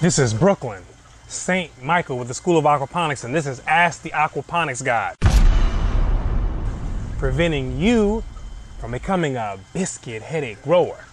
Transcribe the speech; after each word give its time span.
This 0.00 0.18
is 0.18 0.32
Brooklyn, 0.32 0.82
St. 1.28 1.70
Michael 1.82 2.16
with 2.16 2.28
the 2.28 2.32
School 2.32 2.56
of 2.56 2.64
Aquaponics, 2.64 3.22
and 3.22 3.34
this 3.34 3.46
is 3.46 3.60
Ask 3.66 4.00
the 4.00 4.08
Aquaponics 4.12 4.82
Guide. 4.82 5.14
Preventing 7.18 7.78
you 7.78 8.24
from 8.78 8.92
becoming 8.92 9.36
a 9.36 9.58
biscuit 9.74 10.22
headed 10.22 10.62
grower. 10.62 11.04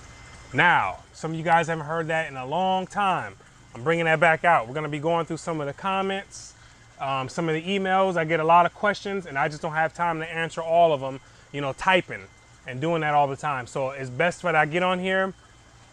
Now, 0.54 1.00
some 1.12 1.32
of 1.32 1.38
you 1.38 1.44
guys 1.44 1.68
haven't 1.68 1.86
heard 1.86 2.08
that 2.08 2.32
in 2.32 2.38
a 2.38 2.46
long 2.46 2.88
time. 2.88 3.36
I'm 3.76 3.84
bringing 3.84 4.06
that 4.06 4.22
back 4.22 4.46
out. 4.46 4.70
We're 4.70 4.74
to 4.76 4.88
be 4.88 5.00
going 5.00 5.26
through 5.26 5.36
some 5.36 5.60
of 5.60 5.68
the 5.68 5.74
comments, 5.74 6.54
um, 7.02 7.28
some 7.28 7.50
of 7.50 7.56
the 7.56 7.64
emails. 7.64 8.16
I 8.16 8.24
get 8.24 8.40
a 8.40 8.46
lot 8.46 8.66
of 8.66 8.74
questions, 8.74 9.26
and 9.26 9.38
I 9.38 9.50
just 9.50 9.62
don't 9.62 9.74
have 9.74 9.94
time 9.94 10.20
to 10.20 10.34
answer 10.34 10.62
all 10.62 10.94
of 10.94 11.02
them, 11.02 11.20
you 11.52 11.60
know, 11.60 11.74
typing 11.74 12.24
and 12.66 12.80
doing 12.80 13.02
that 13.02 13.14
all 13.14 13.28
the 13.28 13.36
time. 13.36 13.68
So 13.68 13.90
it's 13.90 14.10
best 14.10 14.44
that 14.44 14.56
I 14.56 14.66
get 14.66 14.82
on 14.82 15.00
here 15.00 15.34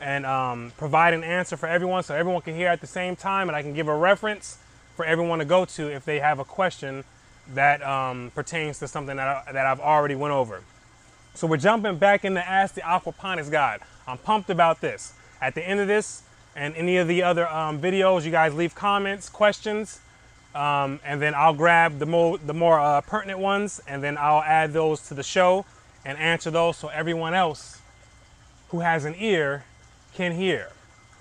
and 0.04 0.26
um, 0.26 0.70
provide 0.76 1.14
an 1.14 1.24
answer 1.24 1.56
for 1.56 1.66
everyone 1.66 2.02
so 2.02 2.14
everyone 2.14 2.42
can 2.42 2.54
hear 2.54 2.68
at 2.68 2.82
the 2.82 2.86
same 2.86 3.16
time 3.16 3.48
and 3.48 3.56
I 3.56 3.62
can 3.62 3.72
give 3.72 3.88
a 3.88 3.96
reference 3.96 4.58
for 4.96 5.04
everyone 5.06 5.38
to 5.38 5.46
go 5.46 5.64
to 5.64 5.88
if 5.88 6.04
they 6.04 6.20
have 6.20 6.38
a 6.38 6.44
question 6.44 7.04
that 7.54 7.82
um, 7.82 8.30
pertains 8.34 8.78
to 8.80 8.88
something 8.88 9.16
that, 9.16 9.26
I, 9.48 9.52
that 9.52 9.66
I've 9.66 9.80
already 9.80 10.14
went 10.14 10.32
over. 10.32 10.62
So 11.32 11.46
we're 11.46 11.56
jumping 11.56 11.96
back 11.96 12.22
into 12.22 12.46
Ask 12.46 12.74
the 12.74 12.82
Aquaponics 12.82 13.50
Guide. 13.50 13.80
I'm 14.06 14.18
pumped 14.18 14.50
about 14.50 14.82
this. 14.82 15.14
At 15.40 15.54
the 15.54 15.66
end 15.66 15.80
of 15.80 15.88
this 15.88 16.22
and 16.54 16.76
any 16.76 16.98
of 16.98 17.08
the 17.08 17.22
other 17.22 17.48
um, 17.48 17.80
videos, 17.80 18.24
you 18.24 18.30
guys 18.30 18.54
leave 18.54 18.74
comments, 18.74 19.30
questions, 19.30 20.00
um, 20.54 21.00
and 21.02 21.20
then 21.20 21.34
I'll 21.34 21.54
grab 21.54 21.98
the 21.98 22.06
more, 22.06 22.36
the 22.36 22.54
more 22.54 22.78
uh, 22.78 23.00
pertinent 23.00 23.38
ones 23.38 23.80
and 23.88 24.02
then 24.02 24.18
I'll 24.18 24.42
add 24.42 24.74
those 24.74 25.08
to 25.08 25.14
the 25.14 25.22
show 25.22 25.64
and 26.04 26.18
answer 26.18 26.50
those 26.50 26.76
so 26.76 26.88
everyone 26.88 27.32
else 27.32 27.80
who 28.68 28.80
has 28.80 29.06
an 29.06 29.14
ear 29.18 29.64
can 30.14 30.32
hear. 30.32 30.70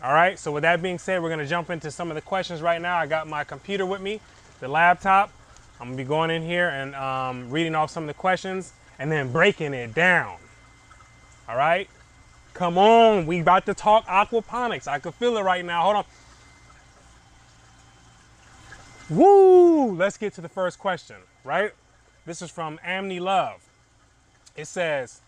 All 0.03 0.13
right, 0.13 0.37
so 0.37 0.51
with 0.51 0.63
that 0.63 0.81
being 0.81 0.97
said, 0.97 1.21
we're 1.21 1.29
gonna 1.29 1.47
jump 1.47 1.69
into 1.69 1.89
some 1.89 2.11
of 2.11 2.15
the 2.15 2.21
questions 2.21 2.61
right 2.61 2.81
now. 2.81 2.97
I 2.97 3.07
got 3.07 3.27
my 3.27 3.43
computer 3.43 3.85
with 3.85 4.01
me, 4.01 4.19
the 4.59 4.67
laptop. 4.67 5.31
I'm 5.79 5.87
gonna 5.87 5.97
be 5.97 6.03
going 6.03 6.29
in 6.29 6.43
here 6.43 6.69
and 6.69 6.95
um, 6.95 7.49
reading 7.49 7.75
off 7.75 7.89
some 7.89 8.03
of 8.03 8.07
the 8.07 8.13
questions 8.13 8.73
and 8.99 9.11
then 9.11 9.31
breaking 9.31 9.73
it 9.73 9.93
down. 9.93 10.37
All 11.49 11.57
right, 11.57 11.89
come 12.53 12.77
on, 12.77 13.25
we 13.25 13.39
about 13.39 13.65
to 13.65 13.73
talk 13.73 14.05
aquaponics. 14.05 14.87
I 14.87 14.99
can 14.99 15.11
feel 15.11 15.37
it 15.37 15.41
right 15.41 15.65
now. 15.65 15.83
Hold 15.83 15.95
on. 15.97 16.05
Woo! 19.09 19.95
Let's 19.95 20.17
get 20.17 20.33
to 20.35 20.41
the 20.41 20.49
first 20.49 20.79
question, 20.79 21.17
right? 21.43 21.71
This 22.25 22.41
is 22.41 22.49
from 22.49 22.79
Amni 22.85 23.19
Love. 23.19 23.61
It 24.55 24.65
says, 24.65 25.21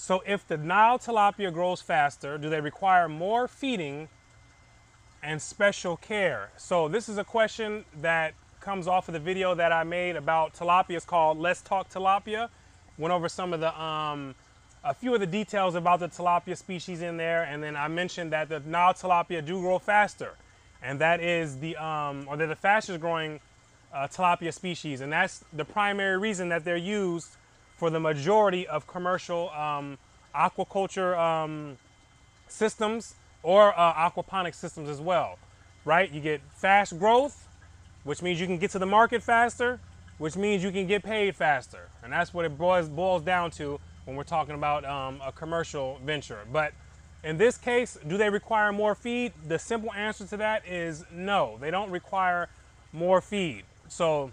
so 0.00 0.22
if 0.24 0.46
the 0.46 0.56
Nile 0.56 0.96
tilapia 0.96 1.52
grows 1.52 1.80
faster, 1.80 2.38
do 2.38 2.48
they 2.48 2.60
require 2.60 3.08
more 3.08 3.48
feeding 3.48 4.08
and 5.24 5.42
special 5.42 5.96
care? 5.96 6.50
So 6.56 6.86
this 6.86 7.08
is 7.08 7.18
a 7.18 7.24
question 7.24 7.84
that 8.00 8.34
comes 8.60 8.86
off 8.86 9.08
of 9.08 9.14
the 9.14 9.18
video 9.18 9.56
that 9.56 9.72
I 9.72 9.82
made 9.82 10.14
about 10.14 10.54
tilapia. 10.54 10.90
It's 10.98 11.04
called 11.04 11.38
Let's 11.40 11.62
Talk 11.62 11.90
Tilapia. 11.90 12.48
Went 12.96 13.12
over 13.12 13.28
some 13.28 13.52
of 13.52 13.58
the, 13.58 13.76
um, 13.76 14.36
a 14.84 14.94
few 14.94 15.12
of 15.14 15.18
the 15.18 15.26
details 15.26 15.74
about 15.74 15.98
the 15.98 16.08
tilapia 16.08 16.56
species 16.56 17.02
in 17.02 17.16
there. 17.16 17.42
And 17.42 17.60
then 17.60 17.74
I 17.74 17.88
mentioned 17.88 18.32
that 18.32 18.48
the 18.48 18.60
Nile 18.60 18.94
tilapia 18.94 19.44
do 19.44 19.60
grow 19.60 19.80
faster. 19.80 20.34
And 20.80 21.00
that 21.00 21.20
is 21.20 21.58
the, 21.58 21.76
um, 21.76 22.24
or 22.28 22.36
they're 22.36 22.46
the 22.46 22.54
fastest 22.54 23.00
growing 23.00 23.40
uh, 23.92 24.06
tilapia 24.06 24.54
species. 24.54 25.00
And 25.00 25.12
that's 25.12 25.44
the 25.52 25.64
primary 25.64 26.18
reason 26.18 26.50
that 26.50 26.64
they're 26.64 26.76
used 26.76 27.36
for 27.78 27.90
the 27.90 28.00
majority 28.00 28.66
of 28.66 28.86
commercial 28.88 29.50
um, 29.50 29.96
aquaculture 30.34 31.16
um, 31.16 31.78
systems 32.48 33.14
or 33.44 33.72
uh, 33.78 33.94
aquaponic 33.94 34.54
systems 34.54 34.88
as 34.88 35.00
well, 35.00 35.38
right? 35.84 36.10
You 36.10 36.20
get 36.20 36.40
fast 36.50 36.98
growth, 36.98 37.46
which 38.02 38.20
means 38.20 38.40
you 38.40 38.46
can 38.46 38.58
get 38.58 38.72
to 38.72 38.80
the 38.80 38.86
market 38.86 39.22
faster, 39.22 39.78
which 40.18 40.36
means 40.36 40.64
you 40.64 40.72
can 40.72 40.88
get 40.88 41.04
paid 41.04 41.36
faster. 41.36 41.88
And 42.02 42.12
that's 42.12 42.34
what 42.34 42.44
it 42.44 42.58
boils, 42.58 42.88
boils 42.88 43.22
down 43.22 43.52
to 43.52 43.78
when 44.04 44.16
we're 44.16 44.24
talking 44.24 44.56
about 44.56 44.84
um, 44.84 45.20
a 45.24 45.30
commercial 45.30 46.00
venture. 46.04 46.40
But 46.52 46.72
in 47.22 47.38
this 47.38 47.56
case, 47.56 47.96
do 48.08 48.16
they 48.16 48.28
require 48.28 48.72
more 48.72 48.96
feed? 48.96 49.32
The 49.46 49.58
simple 49.58 49.92
answer 49.92 50.26
to 50.26 50.36
that 50.38 50.66
is 50.66 51.04
no, 51.12 51.58
they 51.60 51.70
don't 51.70 51.90
require 51.90 52.48
more 52.92 53.20
feed. 53.20 53.62
So 53.86 54.32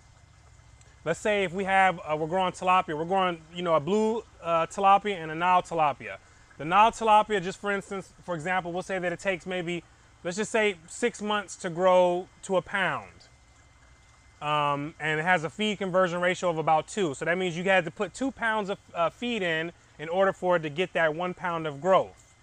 let's 1.06 1.20
say 1.20 1.44
if 1.44 1.54
we 1.54 1.64
have, 1.64 2.00
uh, 2.00 2.18
we're 2.18 2.28
growing 2.28 2.52
tilapia, 2.52 2.98
we're 2.98 3.06
growing, 3.06 3.40
you 3.54 3.62
know, 3.62 3.76
a 3.76 3.80
blue 3.80 4.24
uh, 4.44 4.66
tilapia 4.66 5.16
and 5.16 5.32
a 5.32 5.36
Nile 5.36 5.62
tilapia. 5.62 6.18
The 6.58 6.66
Nile 6.66 6.92
tilapia, 6.92 7.42
just 7.42 7.60
for 7.60 7.72
instance, 7.72 8.12
for 8.24 8.34
example, 8.36 8.74
we'll 8.74 8.84
say 8.84 8.98
that 9.00 9.14
it 9.14 9.20
takes 9.20 9.46
maybe, 9.46 9.84
let's 10.24 10.38
just 10.38 10.52
say 10.52 10.76
six 10.88 11.22
months 11.22 11.56
to 11.58 11.70
grow 11.70 12.28
to 12.44 12.58
a 12.58 12.62
pound. 12.62 13.12
Um, 14.42 14.96
and 15.00 15.20
it 15.20 15.24
has 15.24 15.44
a 15.44 15.50
feed 15.50 15.78
conversion 15.78 16.20
ratio 16.22 16.50
of 16.50 16.58
about 16.58 16.88
two. 16.88 17.14
So 17.14 17.26
that 17.26 17.38
means 17.38 17.56
you 17.56 17.64
had 17.64 17.86
to 17.86 17.92
put 17.92 18.14
two 18.14 18.32
pounds 18.32 18.70
of 18.70 18.78
uh, 18.94 19.10
feed 19.10 19.42
in 19.42 19.72
in 19.98 20.10
order 20.10 20.34
for 20.34 20.58
it 20.58 20.62
to 20.62 20.70
get 20.70 20.94
that 20.94 21.16
one 21.16 21.34
pound 21.34 21.66
of 21.66 21.82
growth, 21.82 22.36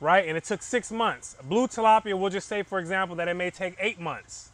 right? 0.00 0.28
And 0.28 0.36
it 0.36 0.44
took 0.44 0.62
six 0.62 0.92
months. 0.92 1.36
Blue 1.42 1.66
tilapia, 1.66 2.18
we'll 2.18 2.30
just 2.30 2.48
say, 2.48 2.62
for 2.62 2.78
example, 2.78 3.16
that 3.16 3.28
it 3.28 3.34
may 3.34 3.50
take 3.50 3.74
eight 3.80 3.98
months. 3.98 4.50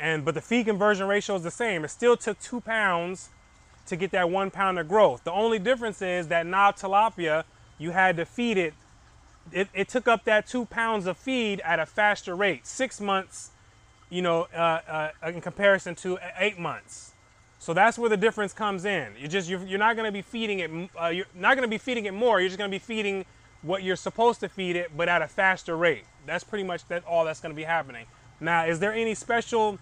And 0.00 0.24
but 0.24 0.34
the 0.34 0.40
feed 0.40 0.66
conversion 0.66 1.06
ratio 1.06 1.36
is 1.36 1.42
the 1.42 1.50
same. 1.50 1.84
It 1.84 1.88
still 1.88 2.16
took 2.16 2.40
two 2.40 2.60
pounds 2.62 3.28
to 3.86 3.96
get 3.96 4.12
that 4.12 4.30
one 4.30 4.50
pound 4.50 4.78
of 4.78 4.88
growth. 4.88 5.24
The 5.24 5.32
only 5.32 5.58
difference 5.58 6.00
is 6.00 6.28
that 6.28 6.46
Nile 6.46 6.72
tilapia, 6.72 7.44
you 7.78 7.90
had 7.90 8.16
to 8.16 8.24
feed 8.24 8.56
it. 8.56 8.74
It, 9.52 9.68
it 9.74 9.88
took 9.88 10.08
up 10.08 10.24
that 10.24 10.46
two 10.46 10.64
pounds 10.64 11.06
of 11.06 11.16
feed 11.16 11.60
at 11.60 11.78
a 11.78 11.86
faster 11.86 12.34
rate, 12.34 12.66
six 12.66 13.00
months, 13.00 13.50
you 14.08 14.22
know, 14.22 14.46
uh, 14.54 15.10
uh, 15.22 15.28
in 15.28 15.40
comparison 15.40 15.94
to 15.96 16.18
eight 16.38 16.58
months. 16.58 17.12
So 17.58 17.74
that's 17.74 17.98
where 17.98 18.08
the 18.08 18.16
difference 18.16 18.54
comes 18.54 18.86
in. 18.86 19.12
You 19.18 19.28
just 19.28 19.50
you're, 19.50 19.62
you're 19.66 19.78
not 19.78 19.96
going 19.96 20.06
to 20.06 20.12
be 20.12 20.22
feeding 20.22 20.60
it. 20.60 20.90
Uh, 20.98 21.08
you're 21.08 21.26
not 21.34 21.56
going 21.56 21.68
to 21.68 21.70
be 21.70 21.78
feeding 21.78 22.06
it 22.06 22.14
more. 22.14 22.40
You're 22.40 22.48
just 22.48 22.58
going 22.58 22.70
to 22.70 22.74
be 22.74 22.78
feeding 22.82 23.26
what 23.62 23.82
you're 23.82 23.96
supposed 23.96 24.40
to 24.40 24.48
feed 24.48 24.76
it, 24.76 24.96
but 24.96 25.10
at 25.10 25.20
a 25.20 25.28
faster 25.28 25.76
rate. 25.76 26.04
That's 26.24 26.44
pretty 26.44 26.64
much 26.64 26.86
that 26.88 27.04
all 27.04 27.26
that's 27.26 27.40
going 27.40 27.52
to 27.52 27.56
be 27.56 27.64
happening. 27.64 28.06
Now, 28.40 28.64
is 28.64 28.80
there 28.80 28.94
any 28.94 29.14
special 29.14 29.78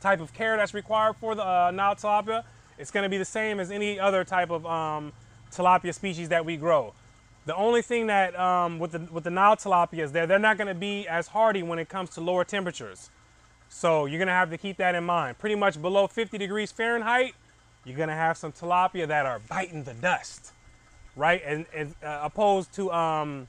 type 0.00 0.20
of 0.20 0.32
care 0.32 0.56
that's 0.56 0.74
required 0.74 1.16
for 1.16 1.34
the 1.34 1.46
uh, 1.46 1.70
Nile 1.70 1.94
tilapia, 1.94 2.44
it's 2.78 2.90
going 2.90 3.02
to 3.02 3.08
be 3.08 3.18
the 3.18 3.24
same 3.24 3.60
as 3.60 3.70
any 3.70 4.00
other 4.00 4.24
type 4.24 4.50
of 4.50 4.64
um, 4.66 5.12
tilapia 5.52 5.94
species 5.94 6.28
that 6.30 6.44
we 6.44 6.56
grow. 6.56 6.94
The 7.46 7.54
only 7.56 7.82
thing 7.82 8.06
that 8.08 8.38
um, 8.38 8.78
with 8.78 8.92
the 8.92 9.00
with 9.12 9.24
the 9.24 9.30
Nile 9.30 9.56
tilapia 9.56 10.00
is 10.00 10.12
that 10.12 10.28
they're 10.28 10.38
not 10.38 10.56
going 10.56 10.68
to 10.68 10.74
be 10.74 11.08
as 11.08 11.28
hardy 11.28 11.62
when 11.62 11.78
it 11.78 11.88
comes 11.88 12.10
to 12.10 12.20
lower 12.20 12.44
temperatures. 12.44 13.10
So 13.68 14.06
you're 14.06 14.18
going 14.18 14.28
to 14.28 14.34
have 14.34 14.50
to 14.50 14.58
keep 14.58 14.76
that 14.78 14.94
in 14.94 15.04
mind. 15.04 15.38
Pretty 15.38 15.54
much 15.54 15.80
below 15.80 16.06
50 16.08 16.36
degrees 16.38 16.72
Fahrenheit, 16.72 17.34
you're 17.84 17.96
going 17.96 18.08
to 18.08 18.14
have 18.14 18.36
some 18.36 18.52
tilapia 18.52 19.06
that 19.06 19.26
are 19.26 19.38
biting 19.48 19.84
the 19.84 19.94
dust, 19.94 20.52
right? 21.14 21.40
And, 21.46 21.66
and 21.72 21.94
uh, 22.02 22.20
opposed 22.22 22.72
to 22.74 22.90
um, 22.92 23.46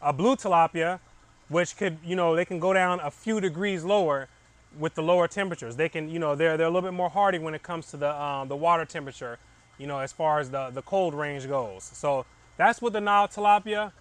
a 0.00 0.12
blue 0.12 0.36
tilapia, 0.36 1.00
which 1.48 1.76
could, 1.76 1.98
you 2.04 2.14
know, 2.14 2.36
they 2.36 2.44
can 2.44 2.60
go 2.60 2.72
down 2.72 3.00
a 3.00 3.10
few 3.10 3.40
degrees 3.40 3.84
lower 3.84 4.28
with 4.78 4.94
the 4.94 5.02
lower 5.02 5.28
temperatures. 5.28 5.76
They 5.76 5.88
can, 5.88 6.08
you 6.08 6.18
know, 6.18 6.34
they're 6.34 6.56
they're 6.56 6.66
a 6.66 6.70
little 6.70 6.88
bit 6.88 6.94
more 6.94 7.10
hardy 7.10 7.38
when 7.38 7.54
it 7.54 7.62
comes 7.62 7.90
to 7.90 7.96
the 7.96 8.20
um, 8.20 8.48
the 8.48 8.56
water 8.56 8.84
temperature, 8.84 9.38
you 9.78 9.86
know, 9.86 9.98
as 9.98 10.12
far 10.12 10.40
as 10.40 10.50
the 10.50 10.70
the 10.70 10.82
cold 10.82 11.14
range 11.14 11.48
goes. 11.48 11.84
So 11.84 12.26
that's 12.56 12.80
what 12.80 12.92
the 12.92 13.00
Nile 13.00 13.28
tilapia, 13.28 13.92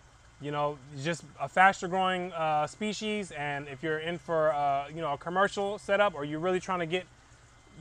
you 0.42 0.52
know, 0.52 0.78
just 1.02 1.24
a 1.40 1.48
faster 1.48 1.88
growing 1.88 2.32
uh, 2.34 2.68
species. 2.68 3.32
And 3.32 3.68
if 3.68 3.84
you're 3.84 4.00
in 4.00 4.18
for 4.18 4.54
uh, 4.54 4.88
you 4.90 5.02
know 5.02 5.14
a 5.14 5.18
commercial 5.18 5.78
setup 5.78 6.16
or 6.16 6.26
you're 6.26 6.40
really 6.40 6.60
trying 6.60 6.80
to 6.80 6.86
get, 6.86 7.06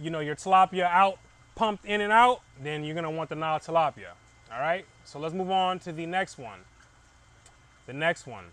you 0.00 0.10
know, 0.10 0.21
your 0.21 0.37
tilapia 0.37 0.84
out 0.84 1.19
pumped 1.54 1.84
in 1.84 2.00
and 2.00 2.12
out, 2.12 2.41
then 2.62 2.84
you're 2.84 2.94
gonna 2.94 3.10
want 3.10 3.28
the 3.28 3.37
Nile 3.37 3.60
tilapia. 3.60 4.12
All 4.53 4.60
right. 4.60 4.84
So 5.04 5.19
let's 5.19 5.34
move 5.34 5.50
on 5.50 5.78
to 5.81 5.93
the 5.93 6.06
next 6.06 6.38
one. 6.38 6.60
The 7.87 7.93
next 7.93 8.27
one 8.27 8.47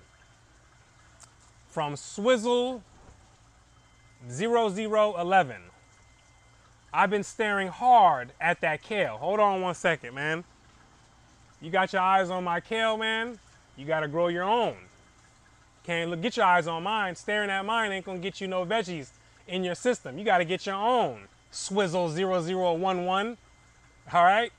from 1.70 1.96
Swizzle 1.96 2.84
0011. 4.30 5.62
I've 6.94 7.10
been 7.10 7.24
staring 7.24 7.70
hard 7.70 8.34
at 8.40 8.62
that 8.62 8.84
kale. 8.84 9.18
Hold 9.18 9.40
on 9.40 9.62
one 9.62 9.76
second, 9.76 10.14
man. 10.14 10.44
You 11.62 11.72
got 11.72 11.94
your 11.94 12.02
eyes 12.02 12.30
on 12.30 12.44
my 12.44 12.60
kale, 12.60 12.98
man. 12.98 13.40
You 13.78 13.86
got 13.86 14.02
to 14.02 14.08
grow 14.08 14.28
your 14.28 14.44
own. 14.44 14.76
Can't 15.84 16.12
look, 16.12 16.22
get 16.22 16.38
your 16.38 16.46
eyes 16.46 16.68
on 16.68 16.84
mine. 16.84 17.16
Staring 17.16 17.50
at 17.50 17.66
mine 17.66 17.92
ain't 17.92 18.06
gonna 18.06 18.20
get 18.20 18.42
you 18.42 18.48
no 18.48 18.66
veggies 18.66 19.12
in 19.48 19.64
your 19.64 19.76
system. 19.76 20.18
You 20.18 20.26
got 20.26 20.40
to 20.40 20.46
get 20.46 20.66
your 20.66 20.76
own. 20.76 21.28
Swizzle 21.52 22.10
0011. 22.10 23.38
All 24.14 24.24
right. 24.24 24.52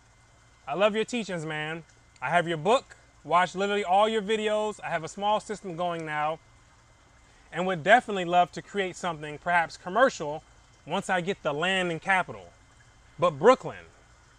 I 0.66 0.74
love 0.74 0.94
your 0.94 1.04
teachings, 1.04 1.44
man. 1.44 1.84
I 2.20 2.30
have 2.30 2.48
your 2.48 2.56
book. 2.56 2.96
Watch 3.24 3.54
literally 3.54 3.84
all 3.84 4.08
your 4.08 4.22
videos. 4.22 4.80
I 4.82 4.90
have 4.90 5.04
a 5.04 5.08
small 5.08 5.40
system 5.40 5.76
going 5.76 6.04
now 6.06 6.38
and 7.52 7.66
would 7.66 7.84
definitely 7.84 8.24
love 8.24 8.50
to 8.52 8.62
create 8.62 8.96
something 8.96 9.38
perhaps 9.38 9.76
commercial 9.76 10.42
once 10.86 11.10
I 11.10 11.20
get 11.20 11.42
the 11.42 11.52
land 11.52 11.90
and 11.90 12.00
capital. 12.00 12.46
But 13.18 13.38
Brooklyn, 13.38 13.84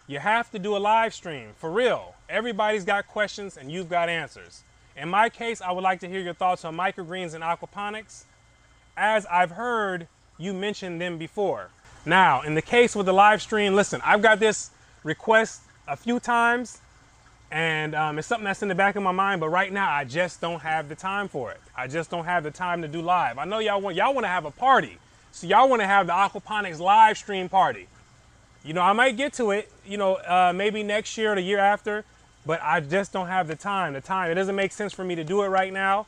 you 0.07 0.19
have 0.19 0.51
to 0.51 0.60
do 0.60 0.75
a 0.75 0.80
live 0.80 1.13
stream 1.13 1.50
for 1.57 1.71
real. 1.71 2.15
Everybody's 2.27 2.83
got 2.83 3.07
questions 3.07 3.56
and 3.57 3.71
you've 3.71 3.89
got 3.89 4.10
answers. 4.10 4.63
In 4.98 5.10
my 5.10 5.30
case, 5.30 5.62
I 5.62 5.71
would 5.71 5.83
like 5.83 6.00
to 6.01 6.10
hear 6.10 6.19
your 6.19 6.33
thoughts 6.33 6.65
on 6.65 6.75
microgreens 6.75 7.33
and 7.33 7.44
aquaponics. 7.44 8.24
as 8.98 9.25
I've 9.27 9.51
heard 9.51 10.07
you 10.38 10.54
mention 10.54 11.00
them 11.00 11.18
before. 11.18 11.69
Now, 12.06 12.42
in 12.42 12.56
the 12.56 12.62
case 12.62 12.95
with 12.95 13.06
the 13.06 13.13
live 13.13 13.42
stream, 13.42 13.75
listen, 13.75 14.01
I've 14.04 14.21
got 14.21 14.39
this 14.39 14.71
request 15.04 15.62
a 15.88 15.95
few 15.95 16.19
times 16.19 16.80
and 17.53 17.94
um, 17.94 18.17
it's 18.17 18.27
something 18.27 18.45
that's 18.45 18.63
in 18.63 18.67
the 18.67 18.73
back 18.73 18.95
of 18.95 19.03
my 19.03 19.11
mind, 19.11 19.39
but 19.39 19.50
right 19.50 19.71
now 19.71 19.91
I 19.91 20.05
just 20.05 20.41
don't 20.41 20.61
have 20.61 20.89
the 20.89 20.95
time 20.95 21.27
for 21.27 21.51
it. 21.51 21.61
I 21.77 21.85
just 21.85 22.09
don't 22.09 22.25
have 22.25 22.44
the 22.44 22.50
time 22.50 22.81
to 22.81 22.88
do 22.88 23.00
live. 23.00 23.38
I 23.38 23.45
know 23.45 23.59
y'all 23.59 23.79
want 23.79 23.95
y'all 23.95 24.11
want 24.11 24.25
to 24.25 24.29
have 24.29 24.45
a 24.45 24.51
party. 24.51 24.97
So 25.31 25.45
y'all 25.45 25.69
want 25.69 25.83
to 25.83 25.85
have 25.85 26.07
the 26.07 26.13
aquaponics 26.13 26.79
live 26.79 27.15
stream 27.15 27.50
party. 27.50 27.88
You 28.65 28.73
know, 28.73 28.81
I 28.81 28.94
might 28.94 29.17
get 29.17 29.33
to 29.33 29.51
it, 29.51 29.71
you 29.85 29.97
know, 29.97 30.15
uh, 30.15 30.51
maybe 30.55 30.81
next 30.81 31.15
year 31.15 31.33
or 31.33 31.35
the 31.35 31.41
year 31.41 31.59
after, 31.59 32.05
but 32.44 32.59
I 32.63 32.79
just 32.79 33.13
don't 33.13 33.27
have 33.27 33.47
the 33.47 33.56
time. 33.56 33.94
The 33.94 34.01
time, 34.01 34.31
it 34.31 34.35
doesn't 34.35 34.56
make 34.56 34.71
sense 34.71 34.91
for 34.91 35.03
me 35.03 35.13
to 35.13 35.23
do 35.23 35.44
it 35.44 35.47
right 35.47 35.71
now, 35.71 36.07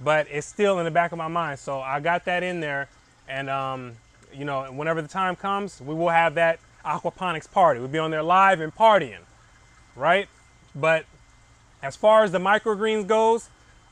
but 0.00 0.26
it's 0.30 0.46
still 0.46 0.78
in 0.78 0.86
the 0.86 0.90
back 0.90 1.12
of 1.12 1.18
my 1.18 1.28
mind. 1.28 1.58
So 1.58 1.80
I 1.80 2.00
got 2.00 2.24
that 2.24 2.42
in 2.42 2.60
there. 2.60 2.88
And, 3.28 3.50
um, 3.50 3.92
you 4.32 4.46
know, 4.46 4.64
whenever 4.72 5.02
the 5.02 5.08
time 5.08 5.36
comes, 5.36 5.82
we 5.82 5.94
will 5.94 6.08
have 6.08 6.36
that 6.36 6.60
aquaponics 6.82 7.50
party. 7.50 7.78
We'll 7.78 7.90
be 7.90 7.98
on 7.98 8.10
there 8.10 8.22
live 8.22 8.60
and 8.60 8.74
partying, 8.74 9.20
right? 9.94 10.28
But 10.74 11.06
as 11.82 11.96
far 11.96 12.24
as 12.24 12.32
the 12.32 12.38
microgreens 12.38 13.06
goes, 13.06 13.48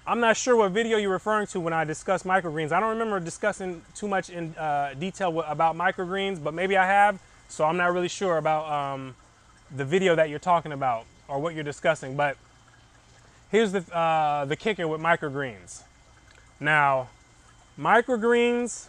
I'm 0.07 0.21
not 0.21 0.37
sure 0.37 0.55
what 0.55 0.71
video 0.71 0.99
you're 0.99 1.11
referring 1.11 1.49
to 1.49 1.61
when 1.61 1.73
I 1.73 1.85
discuss 1.85 2.23
microgreens. 2.23 2.71
I 2.71 2.79
don't 2.79 2.91
remember 2.91 3.19
discussing 3.19 3.83
too 3.95 4.07
much 4.07 4.31
in 4.31 4.55
uh, 4.57 4.95
detail 4.99 5.41
about 5.41 5.77
microgreens, 5.77 6.43
but 6.43 6.55
maybe 6.55 6.77
I 6.77 6.87
have. 6.87 7.19
So 7.49 7.65
I'm 7.65 7.77
not 7.77 7.93
really 7.93 8.09
sure 8.09 8.39
about 8.39 8.71
um, 8.71 9.17
the 9.75 9.85
video 9.85 10.15
that 10.15 10.31
you're 10.31 10.39
talking 10.39 10.73
about 10.73 11.07
or 11.27 11.41
what 11.41 11.55
you're 11.55 11.65
discussing. 11.65 12.17
But 12.17 12.37
here's 13.51 13.73
the, 13.73 13.81
uh, 13.97 14.45
the 14.45 14.57
kicker 14.57 14.87
with 14.87 15.01
microgreens. 15.01 15.83
Now, 16.61 17.09
microgreens, 17.79 18.87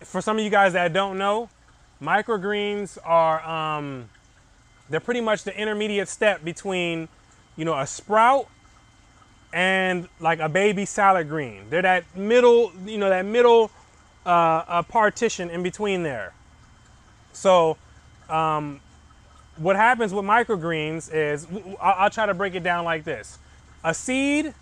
for 0.00 0.22
some 0.22 0.38
of 0.38 0.44
you 0.44 0.50
guys 0.50 0.72
that 0.72 0.92
don't 0.92 1.18
know, 1.18 1.50
microgreens 2.00 2.96
are, 3.04 3.46
um, 3.46 4.08
they're 4.88 5.00
pretty 5.00 5.20
much 5.20 5.44
the 5.44 5.58
intermediate 5.58 6.08
step 6.08 6.44
between, 6.44 7.08
you 7.56 7.64
know, 7.64 7.78
a 7.78 7.86
sprout 7.86 8.48
and 9.52 10.08
like 10.20 10.38
a 10.38 10.48
baby 10.48 10.84
salad 10.84 11.28
green. 11.28 11.64
They're 11.70 11.82
that 11.82 12.04
middle, 12.16 12.72
you 12.84 12.98
know, 12.98 13.08
that 13.08 13.24
middle 13.24 13.70
uh, 14.24 14.28
uh, 14.28 14.82
partition 14.82 15.50
in 15.50 15.62
between 15.62 16.02
there. 16.02 16.32
So, 17.32 17.76
um, 18.28 18.80
what 19.56 19.76
happens 19.76 20.12
with 20.12 20.24
microgreens 20.24 21.10
is, 21.12 21.46
I'll, 21.80 21.94
I'll 21.98 22.10
try 22.10 22.26
to 22.26 22.34
break 22.34 22.54
it 22.54 22.62
down 22.62 22.84
like 22.84 23.04
this. 23.04 23.38
A 23.84 23.94
seed, 23.94 24.52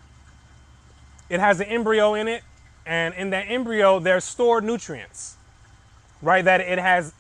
it 1.29 1.41
has 1.41 1.61
an 1.61 1.67
embryo 1.67 2.15
in 2.15 2.29
it, 2.29 2.43
and 2.87 3.15
in 3.15 3.31
that 3.31 3.47
embryo, 3.49 3.99
there's 3.99 4.25
stored 4.25 4.63
nutrients, 4.63 5.37
right? 6.23 6.45
That 6.45 6.61
it 6.61 6.79
has 6.79 7.13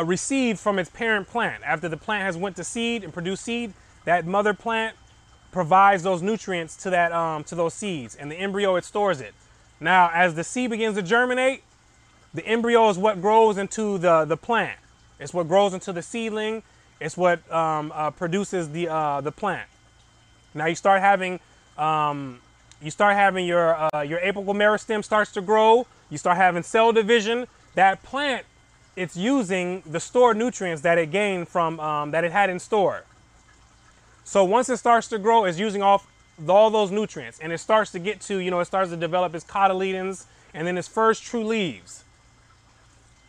uh, 0.00 0.04
received 0.04 0.58
from 0.58 0.78
its 0.78 0.90
parent 0.90 1.28
plant. 1.28 1.62
After 1.64 1.88
the 1.88 1.96
plant 1.96 2.24
has 2.24 2.36
went 2.36 2.56
to 2.56 2.64
seed 2.64 3.04
and 3.04 3.12
produced 3.12 3.44
seed, 3.44 3.72
that 4.04 4.26
mother 4.26 4.54
plant 4.54 4.96
provides 5.52 6.02
those 6.02 6.22
nutrients 6.22 6.76
to 6.76 6.90
that 6.90 7.12
um, 7.12 7.44
to 7.44 7.54
those 7.54 7.74
seeds, 7.74 8.14
and 8.14 8.30
the 8.30 8.36
embryo 8.36 8.76
it 8.76 8.84
stores 8.84 9.20
it. 9.20 9.34
Now, 9.80 10.10
as 10.12 10.34
the 10.34 10.44
seed 10.44 10.70
begins 10.70 10.96
to 10.96 11.02
germinate, 11.02 11.62
the 12.32 12.46
embryo 12.46 12.88
is 12.88 12.98
what 12.98 13.20
grows 13.20 13.58
into 13.58 13.98
the 13.98 14.24
the 14.24 14.36
plant. 14.36 14.78
It's 15.18 15.34
what 15.34 15.48
grows 15.48 15.74
into 15.74 15.92
the 15.92 16.02
seedling. 16.02 16.62
It's 17.00 17.16
what 17.16 17.50
um, 17.52 17.92
uh, 17.94 18.10
produces 18.10 18.70
the 18.70 18.88
uh, 18.88 19.20
the 19.20 19.32
plant. 19.32 19.68
Now 20.54 20.66
you 20.66 20.74
start 20.74 21.00
having 21.00 21.40
um, 21.76 22.40
you 22.82 22.90
start 22.90 23.16
having 23.16 23.46
your 23.46 23.74
uh, 23.76 24.02
your 24.02 24.20
apical 24.20 24.54
meristem 24.54 25.04
starts 25.04 25.32
to 25.32 25.40
grow. 25.40 25.86
You 26.08 26.18
start 26.18 26.36
having 26.36 26.62
cell 26.62 26.92
division. 26.92 27.46
That 27.74 28.02
plant, 28.02 28.44
it's 28.96 29.16
using 29.16 29.82
the 29.86 30.00
stored 30.00 30.36
nutrients 30.36 30.82
that 30.82 30.98
it 30.98 31.10
gained 31.10 31.48
from 31.48 31.78
um, 31.80 32.10
that 32.10 32.24
it 32.24 32.32
had 32.32 32.50
in 32.50 32.58
store. 32.58 33.04
So 34.24 34.44
once 34.44 34.68
it 34.68 34.76
starts 34.76 35.08
to 35.08 35.18
grow, 35.18 35.44
it's 35.44 35.58
using 35.58 35.82
off 35.82 36.06
all 36.48 36.70
those 36.70 36.90
nutrients 36.90 37.38
and 37.40 37.52
it 37.52 37.58
starts 37.58 37.92
to 37.92 37.98
get 37.98 38.20
to, 38.22 38.38
you 38.38 38.50
know, 38.50 38.60
it 38.60 38.66
starts 38.66 38.90
to 38.90 38.96
develop 38.96 39.34
its 39.34 39.44
cotyledons 39.44 40.24
and 40.54 40.66
then 40.66 40.78
its 40.78 40.88
first 40.88 41.22
true 41.22 41.44
leaves. 41.44 42.04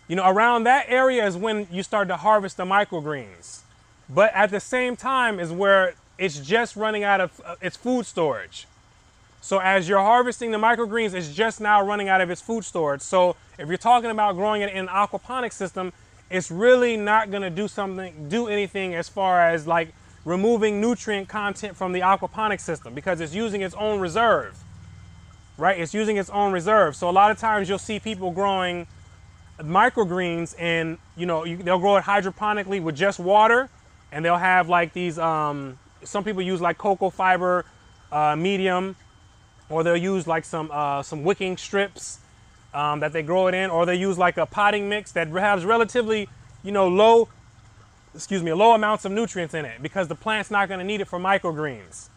You 0.08 0.16
know, 0.16 0.28
around 0.30 0.64
that 0.66 0.86
area 0.90 1.26
is 1.26 1.38
when 1.38 1.68
you 1.72 1.84
start 1.84 2.08
to 2.10 2.18
harvest 2.18 2.58
the 2.58 2.66
microgreens. 2.66 3.62
But 4.10 4.34
at 4.34 4.52
the 4.52 4.60
same 4.60 4.96
time 4.96 5.40
is 5.40 5.52
where 5.52 5.96
it's 6.18 6.40
just 6.40 6.76
running 6.76 7.04
out 7.04 7.22
of 7.22 7.42
uh, 7.46 7.56
its 7.62 7.78
food 7.78 8.06
storage. 8.06 8.68
So 9.42 9.58
as 9.58 9.90
you're 9.90 10.00
harvesting 10.00 10.52
the 10.52 10.60
microgreens, 10.60 11.16
it's 11.16 11.34
just 11.34 11.60
now 11.60 11.84
running 11.84 12.08
out 12.08 12.22
of 12.22 12.30
its 12.30 12.40
food 12.40 12.64
storage. 12.64 13.02
So 13.02 13.36
if 13.58 13.68
you're 13.68 13.78
talking 13.78 14.12
about 14.12 14.36
growing 14.36 14.62
it 14.62 14.70
in 14.70 14.78
an 14.78 14.88
aquaponic 14.88 15.52
system, 15.52 15.92
it's 16.30 16.52
really 16.52 16.96
not 16.96 17.32
going 17.32 17.42
to 17.42 17.50
do 17.50 17.68
something, 17.68 18.30
do 18.30 18.48
anything 18.48 18.94
as 18.94 19.10
far 19.10 19.42
as 19.42 19.66
like 19.66 19.94
removing 20.26 20.80
nutrient 20.80 21.28
content 21.28 21.76
from 21.76 21.92
the 21.92 22.02
aquaponic 22.02 22.60
system 22.60 22.94
because 22.94 23.20
it's 23.20 23.34
using 23.34 23.62
its 23.62 23.74
own 23.76 24.00
reserve, 24.00 24.58
right? 25.58 25.80
It's 25.80 25.94
using 25.94 26.18
its 26.18 26.30
own 26.30 26.54
reserve. 26.54 26.96
So 26.96 27.10
a 27.10 27.12
lot 27.12 27.32
of 27.32 27.40
times 27.40 27.68
you'll 27.68 27.80
see 27.80 28.00
people 28.00 28.32
growing 28.32 28.86
microgreens 29.60 30.56
and, 30.60 31.00
you 31.18 31.26
know, 31.26 31.46
you, 31.46 31.58
they'll 31.58 31.80
grow 31.80 31.98
it 31.98 32.04
hydroponically 32.04 32.82
with 32.82 32.96
just 32.96 33.20
water 33.20 33.70
and 34.12 34.24
they'll 34.24 34.38
have 34.38 34.70
like 34.70 34.94
these, 34.94 35.18
um, 35.18 35.80
some 36.04 36.24
people 36.24 36.44
use 36.44 36.62
like 36.62 36.78
coco 36.78 37.10
fiber 37.10 37.66
uh, 38.12 38.36
medium 38.36 38.96
or 39.72 39.84
they'll 39.84 39.98
use 39.98 40.28
like 40.28 40.46
some, 40.46 40.70
uh, 40.72 41.02
some 41.02 41.24
wicking 41.24 41.58
strips 41.58 42.20
um, 42.74 43.00
that 43.00 43.14
they 43.14 43.24
grow 43.24 43.48
it 43.48 43.56
in 43.56 43.70
or 43.70 43.86
they 43.86 43.96
use 43.96 44.18
like 44.18 44.38
a 44.38 44.46
potting 44.46 44.90
mix 44.90 45.12
that 45.14 45.28
has 45.30 45.66
relatively, 45.66 46.30
you 46.64 46.72
know, 46.72 46.88
low 46.88 47.30
excuse 48.14 48.44
me, 48.44 48.52
low 48.54 48.74
amounts 48.74 49.06
of 49.06 49.12
nutrients 49.12 49.54
in 49.54 49.66
it 49.66 49.82
because 49.82 50.08
the 50.08 50.16
plant's 50.16 50.52
not 50.52 50.68
going 50.68 50.80
to 50.80 50.86
need 50.86 51.02
it 51.02 51.08
for 51.08 51.20
microgreens. 51.20 52.10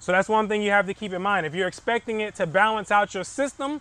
So 0.00 0.12
that's 0.12 0.28
one 0.28 0.48
thing 0.48 0.62
you 0.62 0.70
have 0.70 0.86
to 0.86 0.94
keep 0.94 1.12
in 1.12 1.22
mind. 1.22 1.46
If 1.46 1.54
you're 1.54 1.68
expecting 1.68 2.20
it 2.20 2.34
to 2.36 2.46
balance 2.46 2.90
out 2.90 3.14
your 3.14 3.24
system, 3.24 3.80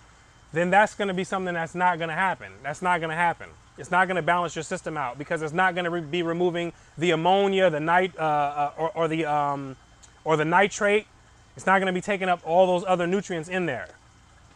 then 0.54 0.70
that's 0.70 0.96
going 0.96 1.10
to 1.10 1.14
be 1.14 1.24
something 1.24 1.54
that's 1.54 1.76
not 1.76 1.98
going 1.98 2.10
to 2.10 2.16
happen. 2.16 2.52
That's 2.64 2.82
not 2.82 3.00
going 3.00 3.10
to 3.10 3.16
happen. 3.16 3.50
It's 3.78 3.92
not 3.92 4.08
going 4.08 4.16
to 4.16 4.24
balance 4.24 4.56
your 4.56 4.64
system 4.64 4.98
out 4.98 5.20
because 5.20 5.44
it's 5.44 5.54
not 5.54 5.76
going 5.76 5.86
to 5.86 5.92
re 5.92 6.02
be 6.02 6.24
removing 6.24 6.74
the 6.98 7.12
ammonia, 7.12 7.70
the 7.70 7.80
nit, 7.80 8.18
uh, 8.18 8.22
uh, 8.22 8.72
or, 8.78 8.92
or, 8.96 9.08
the 9.08 9.26
um, 9.26 9.76
or 10.24 10.36
the 10.36 10.46
nitrate. 10.46 11.06
It's 11.58 11.66
not 11.66 11.80
going 11.80 11.88
to 11.88 11.94
be 11.94 12.00
taking 12.00 12.30
up 12.30 12.40
all 12.46 12.68
those 12.68 12.86
other 12.88 13.06
nutrients 13.06 13.50
in 13.50 13.66
there, 13.66 13.90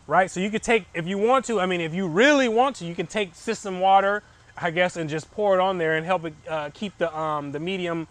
right? 0.07 0.31
So 0.31 0.39
you 0.39 0.49
could 0.49 0.63
take, 0.63 0.85
if 0.93 1.05
you 1.05 1.17
want 1.17 1.43
to, 1.45 1.59
I 1.59 1.65
mean, 1.65 1.81
if 1.81 1.93
you 1.93 2.07
really 2.07 2.47
want 2.47 2.77
to, 2.77 2.85
you 2.85 2.95
can 2.95 3.07
take 3.07 3.35
system 3.35 3.81
water 3.81 4.23
I 4.57 4.71
guess, 4.71 4.95
and 4.97 5.09
just 5.09 5.31
pour 5.31 5.55
it 5.55 5.61
on 5.61 5.77
there 5.77 5.95
and 5.95 6.05
help 6.05 6.25
it 6.25 6.33
uh, 6.47 6.69
keep 6.73 6.97
the 6.97 7.15
um, 7.17 7.51
the 7.51 7.59
medium. 7.59 8.07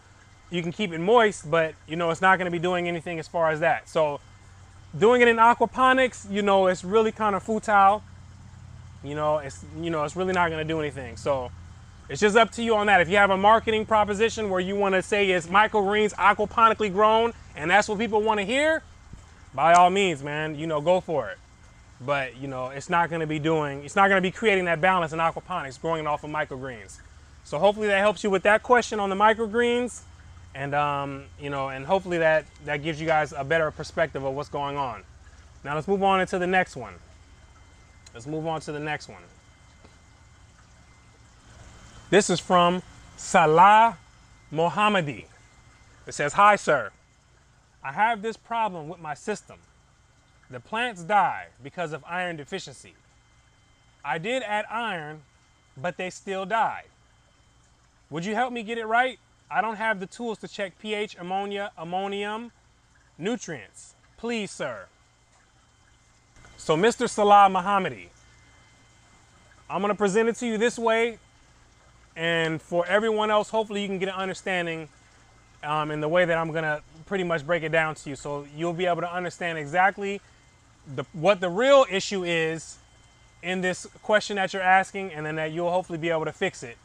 You 0.50 0.62
can 0.62 0.72
keep 0.72 0.92
it 0.92 0.98
moist, 0.98 1.48
but 1.50 1.74
you 1.86 1.96
know 1.96 2.10
it's 2.10 2.20
not 2.20 2.38
going 2.38 2.46
to 2.46 2.50
be 2.50 2.58
doing 2.58 2.88
anything 2.88 3.18
as 3.18 3.28
far 3.28 3.50
as 3.50 3.60
that. 3.60 3.88
So 3.88 4.20
doing 4.98 5.20
it 5.20 5.28
in 5.28 5.36
aquaponics, 5.36 6.30
you 6.30 6.42
know, 6.42 6.66
it's 6.66 6.84
really 6.84 7.12
kind 7.12 7.36
of 7.36 7.42
futile. 7.42 8.02
You 9.04 9.14
know, 9.14 9.38
it's 9.38 9.64
you 9.80 9.90
know 9.90 10.04
it's 10.04 10.16
really 10.16 10.32
not 10.32 10.50
going 10.50 10.66
to 10.66 10.68
do 10.68 10.80
anything. 10.80 11.16
So 11.16 11.50
it's 12.08 12.20
just 12.20 12.36
up 12.36 12.50
to 12.52 12.62
you 12.62 12.74
on 12.74 12.86
that. 12.86 13.00
If 13.00 13.08
you 13.08 13.16
have 13.16 13.30
a 13.30 13.36
marketing 13.36 13.86
proposition 13.86 14.50
where 14.50 14.60
you 14.60 14.74
want 14.74 14.94
to 14.96 15.02
say 15.02 15.30
it's 15.30 15.46
microgreens 15.46 16.14
aquaponically 16.14 16.92
grown 16.92 17.32
and 17.56 17.70
that's 17.70 17.88
what 17.88 17.98
people 17.98 18.22
want 18.22 18.40
to 18.40 18.46
hear, 18.46 18.82
by 19.54 19.74
all 19.74 19.90
means, 19.90 20.22
man, 20.22 20.54
you 20.54 20.66
know, 20.66 20.80
go 20.80 21.00
for 21.00 21.30
it. 21.30 21.38
But 22.00 22.36
you 22.38 22.48
know 22.48 22.68
it's 22.68 22.88
not 22.88 23.10
going 23.10 23.20
to 23.20 23.26
be 23.26 23.38
doing 23.38 23.84
it's 23.84 23.94
not 23.94 24.08
going 24.08 24.16
to 24.16 24.26
be 24.26 24.30
creating 24.30 24.64
that 24.64 24.80
balance 24.80 25.12
in 25.12 25.18
aquaponics 25.18 25.80
growing 25.80 26.00
it 26.00 26.06
off 26.06 26.24
of 26.24 26.30
microgreens. 26.30 26.98
So 27.44 27.58
hopefully 27.58 27.88
that 27.88 27.98
helps 27.98 28.24
you 28.24 28.30
with 28.30 28.42
that 28.44 28.62
question 28.62 29.00
on 29.00 29.10
the 29.10 29.16
microgreens. 29.16 30.02
And 30.54 30.74
um, 30.74 31.24
you 31.38 31.50
know 31.50 31.68
and 31.68 31.84
hopefully 31.84 32.18
that 32.18 32.46
that 32.64 32.78
gives 32.78 33.00
you 33.00 33.06
guys 33.06 33.34
a 33.36 33.44
better 33.44 33.70
perspective 33.70 34.24
of 34.24 34.34
what's 34.34 34.48
going 34.48 34.78
on. 34.78 35.02
Now 35.62 35.74
let's 35.74 35.86
move 35.86 36.02
on 36.02 36.22
into 36.22 36.38
the 36.38 36.46
next 36.46 36.74
one. 36.74 36.94
Let's 38.14 38.26
move 38.26 38.46
on 38.46 38.62
to 38.62 38.72
the 38.72 38.80
next 38.80 39.08
one. 39.08 39.22
This 42.08 42.30
is 42.30 42.40
from 42.40 42.82
salah 43.18 43.98
mohammadi. 44.50 45.26
It 46.06 46.14
says 46.14 46.32
hi 46.32 46.56
sir 46.56 46.92
i 47.82 47.92
have 47.92 48.22
this 48.22 48.36
problem 48.36 48.88
with 48.88 49.00
my 49.00 49.14
system 49.14 49.58
the 50.50 50.58
plants 50.58 51.02
die 51.04 51.46
because 51.62 51.92
of 51.92 52.02
iron 52.06 52.36
deficiency. 52.36 52.94
I 54.04 54.18
did 54.18 54.42
add 54.42 54.64
iron, 54.68 55.22
but 55.76 55.96
they 55.96 56.10
still 56.10 56.44
died. 56.44 56.86
Would 58.10 58.24
you 58.24 58.34
help 58.34 58.52
me 58.52 58.64
get 58.64 58.76
it 58.76 58.86
right? 58.86 59.18
I 59.48 59.60
don't 59.60 59.76
have 59.76 60.00
the 60.00 60.06
tools 60.06 60.38
to 60.38 60.48
check 60.48 60.76
pH, 60.80 61.16
ammonia, 61.20 61.70
ammonium, 61.78 62.50
nutrients. 63.16 63.94
Please, 64.16 64.50
sir. 64.50 64.86
So, 66.56 66.76
Mr. 66.76 67.08
Salah 67.08 67.48
Mohammadi, 67.48 68.08
I'm 69.68 69.80
going 69.80 69.92
to 69.92 69.98
present 69.98 70.28
it 70.28 70.36
to 70.36 70.46
you 70.46 70.58
this 70.58 70.78
way. 70.78 71.18
And 72.16 72.60
for 72.60 72.84
everyone 72.86 73.30
else, 73.30 73.50
hopefully 73.50 73.82
you 73.82 73.88
can 73.88 73.98
get 73.98 74.08
an 74.08 74.16
understanding 74.16 74.88
um, 75.62 75.92
in 75.92 76.00
the 76.00 76.08
way 76.08 76.24
that 76.24 76.36
I'm 76.36 76.50
going 76.50 76.64
to 76.64 76.82
pretty 77.10 77.24
much 77.24 77.44
break 77.44 77.64
it 77.64 77.72
down 77.72 77.92
to 77.96 78.08
you. 78.08 78.14
So 78.14 78.46
you'll 78.56 78.72
be 78.72 78.86
able 78.86 79.00
to 79.00 79.12
understand 79.12 79.58
exactly 79.58 80.20
the, 80.94 81.02
what 81.12 81.40
the 81.40 81.48
real 81.48 81.84
issue 81.90 82.22
is 82.22 82.78
in 83.42 83.62
this 83.62 83.84
question 84.04 84.36
that 84.36 84.52
you're 84.52 84.62
asking, 84.62 85.12
and 85.12 85.26
then 85.26 85.34
that 85.34 85.50
you'll 85.50 85.72
hopefully 85.72 85.98
be 85.98 86.08
able 86.08 86.24
to 86.26 86.32
fix 86.32 86.62
it. 86.62 86.76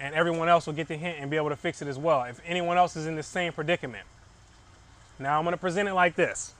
And 0.00 0.14
everyone 0.14 0.48
else 0.48 0.66
will 0.66 0.72
get 0.72 0.88
the 0.88 0.96
hint 0.96 1.18
and 1.20 1.30
be 1.30 1.36
able 1.36 1.50
to 1.50 1.56
fix 1.56 1.82
it 1.82 1.88
as 1.88 1.98
well. 1.98 2.24
If 2.24 2.40
anyone 2.46 2.78
else 2.78 2.96
is 2.96 3.06
in 3.06 3.16
the 3.16 3.22
same 3.22 3.52
predicament. 3.52 4.04
Now 5.18 5.36
I'm 5.36 5.44
going 5.44 5.52
to 5.52 5.60
present 5.60 5.90
it 5.90 5.92
like 5.92 6.14
this. 6.14 6.54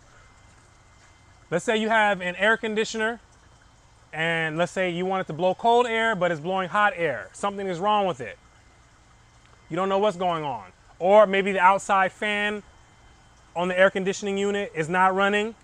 Let's 1.50 1.64
say 1.64 1.78
you 1.78 1.88
have 1.88 2.20
an 2.20 2.36
air 2.36 2.58
conditioner, 2.58 3.18
and 4.12 4.58
let's 4.58 4.72
say 4.72 4.90
you 4.90 5.06
want 5.06 5.22
it 5.22 5.26
to 5.28 5.32
blow 5.32 5.54
cold 5.54 5.86
air, 5.86 6.14
but 6.14 6.30
it's 6.30 6.40
blowing 6.40 6.68
hot 6.68 6.92
air. 6.96 7.30
Something 7.32 7.66
is 7.66 7.78
wrong 7.78 8.06
with 8.06 8.20
it. 8.20 8.36
You 9.70 9.76
don't 9.76 9.88
know 9.88 9.98
what's 9.98 10.18
going 10.18 10.44
on. 10.44 10.66
Or 10.98 11.26
maybe 11.26 11.52
the 11.52 11.60
outside 11.60 12.12
fan 12.12 12.62
on 13.54 13.68
the 13.68 13.78
air 13.78 13.90
conditioning 13.90 14.38
unit 14.38 14.72
is 14.74 14.88
not 14.88 15.14
running, 15.14 15.54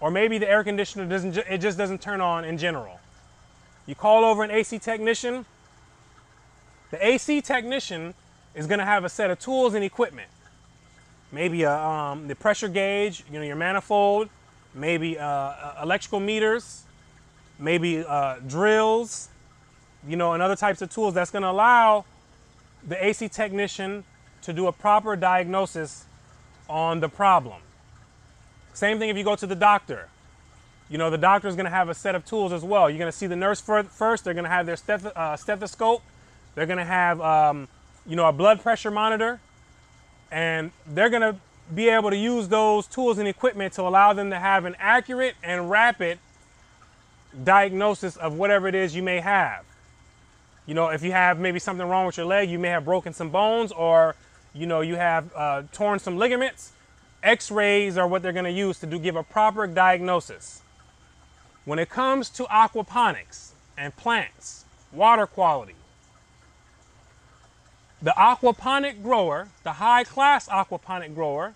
or 0.00 0.10
maybe 0.10 0.38
the 0.38 0.48
air 0.48 0.64
conditioner 0.64 1.06
doesn't, 1.06 1.36
it 1.36 1.58
just 1.58 1.78
doesn't 1.78 2.00
turn 2.00 2.20
on 2.20 2.44
in 2.44 2.58
general. 2.58 2.98
You 3.86 3.94
call 3.94 4.24
over 4.24 4.42
an 4.42 4.50
AC 4.50 4.78
technician. 4.78 5.44
The 6.90 7.04
AC 7.04 7.40
technician 7.40 8.14
is 8.54 8.66
going 8.66 8.78
to 8.78 8.84
have 8.84 9.04
a 9.04 9.08
set 9.08 9.30
of 9.30 9.38
tools 9.38 9.74
and 9.74 9.84
equipment. 9.84 10.28
Maybe 11.30 11.62
a, 11.62 11.74
um, 11.74 12.28
the 12.28 12.34
pressure 12.34 12.68
gauge, 12.68 13.24
you 13.32 13.38
know, 13.38 13.44
your 13.44 13.56
manifold, 13.56 14.28
maybe 14.74 15.18
uh, 15.18 15.24
uh, 15.26 15.80
electrical 15.82 16.20
meters, 16.20 16.84
maybe 17.58 18.04
uh, 18.06 18.36
drills, 18.46 19.28
you 20.06 20.16
know, 20.16 20.34
and 20.34 20.42
other 20.42 20.56
types 20.56 20.82
of 20.82 20.90
tools 20.90 21.14
that's 21.14 21.30
going 21.30 21.42
to 21.42 21.50
allow 21.50 22.04
the 22.86 23.02
AC 23.02 23.28
technician 23.28 24.04
to 24.42 24.52
do 24.52 24.66
a 24.66 24.72
proper 24.72 25.16
diagnosis 25.16 26.04
on 26.68 27.00
the 27.00 27.08
problem. 27.08 27.60
Same 28.74 28.98
thing 28.98 29.08
if 29.08 29.16
you 29.16 29.24
go 29.24 29.36
to 29.36 29.46
the 29.46 29.54
doctor. 29.54 30.08
You 30.88 30.98
know, 30.98 31.10
the 31.10 31.18
doctor 31.18 31.48
is 31.48 31.54
going 31.54 31.64
to 31.64 31.70
have 31.70 31.88
a 31.88 31.94
set 31.94 32.14
of 32.14 32.24
tools 32.24 32.52
as 32.52 32.62
well. 32.62 32.90
You're 32.90 32.98
going 32.98 33.10
to 33.10 33.16
see 33.16 33.26
the 33.26 33.36
nurse 33.36 33.60
first. 33.60 34.24
They're 34.24 34.34
going 34.34 34.44
to 34.44 34.50
have 34.50 34.66
their 34.66 34.76
steth- 34.76 35.16
uh, 35.16 35.36
stethoscope. 35.36 36.02
They're 36.54 36.66
going 36.66 36.78
to 36.78 36.84
have, 36.84 37.20
um, 37.20 37.68
you 38.06 38.16
know, 38.16 38.26
a 38.26 38.32
blood 38.32 38.60
pressure 38.60 38.90
monitor. 38.90 39.40
And 40.30 40.70
they're 40.86 41.10
going 41.10 41.22
to 41.22 41.36
be 41.74 41.88
able 41.88 42.10
to 42.10 42.16
use 42.16 42.48
those 42.48 42.86
tools 42.86 43.18
and 43.18 43.26
equipment 43.26 43.72
to 43.74 43.82
allow 43.82 44.12
them 44.12 44.30
to 44.30 44.38
have 44.38 44.64
an 44.64 44.76
accurate 44.78 45.34
and 45.42 45.70
rapid 45.70 46.18
diagnosis 47.44 48.16
of 48.16 48.34
whatever 48.34 48.68
it 48.68 48.74
is 48.74 48.94
you 48.94 49.02
may 49.02 49.20
have. 49.20 49.64
You 50.66 50.74
know, 50.74 50.88
if 50.88 51.02
you 51.02 51.12
have 51.12 51.40
maybe 51.40 51.58
something 51.58 51.86
wrong 51.86 52.06
with 52.06 52.16
your 52.16 52.26
leg, 52.26 52.50
you 52.50 52.58
may 52.58 52.68
have 52.68 52.84
broken 52.84 53.12
some 53.12 53.30
bones 53.30 53.72
or, 53.72 54.14
you 54.54 54.66
know, 54.66 54.80
you 54.80 54.96
have 54.96 55.30
uh, 55.34 55.62
torn 55.72 55.98
some 55.98 56.16
ligaments. 56.18 56.72
X-rays 57.22 57.96
are 57.96 58.06
what 58.06 58.22
they're 58.22 58.32
going 58.32 58.44
to 58.44 58.50
use 58.50 58.78
to 58.80 58.86
do, 58.86 58.98
give 58.98 59.16
a 59.16 59.22
proper 59.22 59.66
diagnosis. 59.66 60.62
When 61.64 61.78
it 61.78 61.88
comes 61.88 62.28
to 62.30 62.44
aquaponics 62.44 63.52
and 63.78 63.96
plants, 63.96 64.64
water 64.92 65.26
quality, 65.26 65.74
the 68.02 68.10
aquaponic 68.18 69.02
grower, 69.02 69.48
the 69.62 69.74
high 69.74 70.02
class 70.02 70.48
aquaponic 70.48 71.14
grower, 71.14 71.54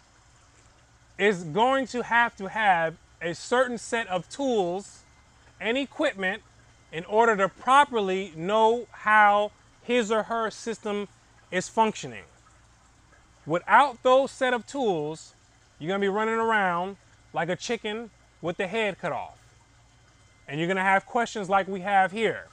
is 1.18 1.42
going 1.42 1.86
to 1.88 2.02
have 2.02 2.36
to 2.36 2.48
have 2.48 2.94
a 3.20 3.34
certain 3.34 3.78
set 3.78 4.06
of 4.06 4.28
tools 4.28 5.00
and 5.60 5.76
equipment 5.76 6.42
in 6.92 7.04
order 7.06 7.36
to 7.36 7.48
properly 7.48 8.32
know 8.36 8.86
how 8.92 9.50
his 9.82 10.12
or 10.12 10.24
her 10.24 10.50
system 10.50 11.08
is 11.50 11.68
functioning. 11.68 12.22
Without 13.46 14.02
those 14.02 14.30
set 14.30 14.52
of 14.52 14.66
tools, 14.66 15.34
you're 15.78 15.88
to 16.00 16.04
be 16.04 16.08
running 16.08 16.34
around 16.34 16.96
like 17.32 17.48
a 17.48 17.56
chicken 17.56 18.10
with 18.42 18.56
the 18.56 18.66
head 18.66 18.98
cut 18.98 19.12
off. 19.12 19.38
And 20.48 20.58
you're 20.58 20.66
to 20.76 20.82
have 20.82 21.06
questions 21.06 21.48
like 21.48 21.68
we 21.68 21.80
have 21.80 22.12
here 22.12 22.46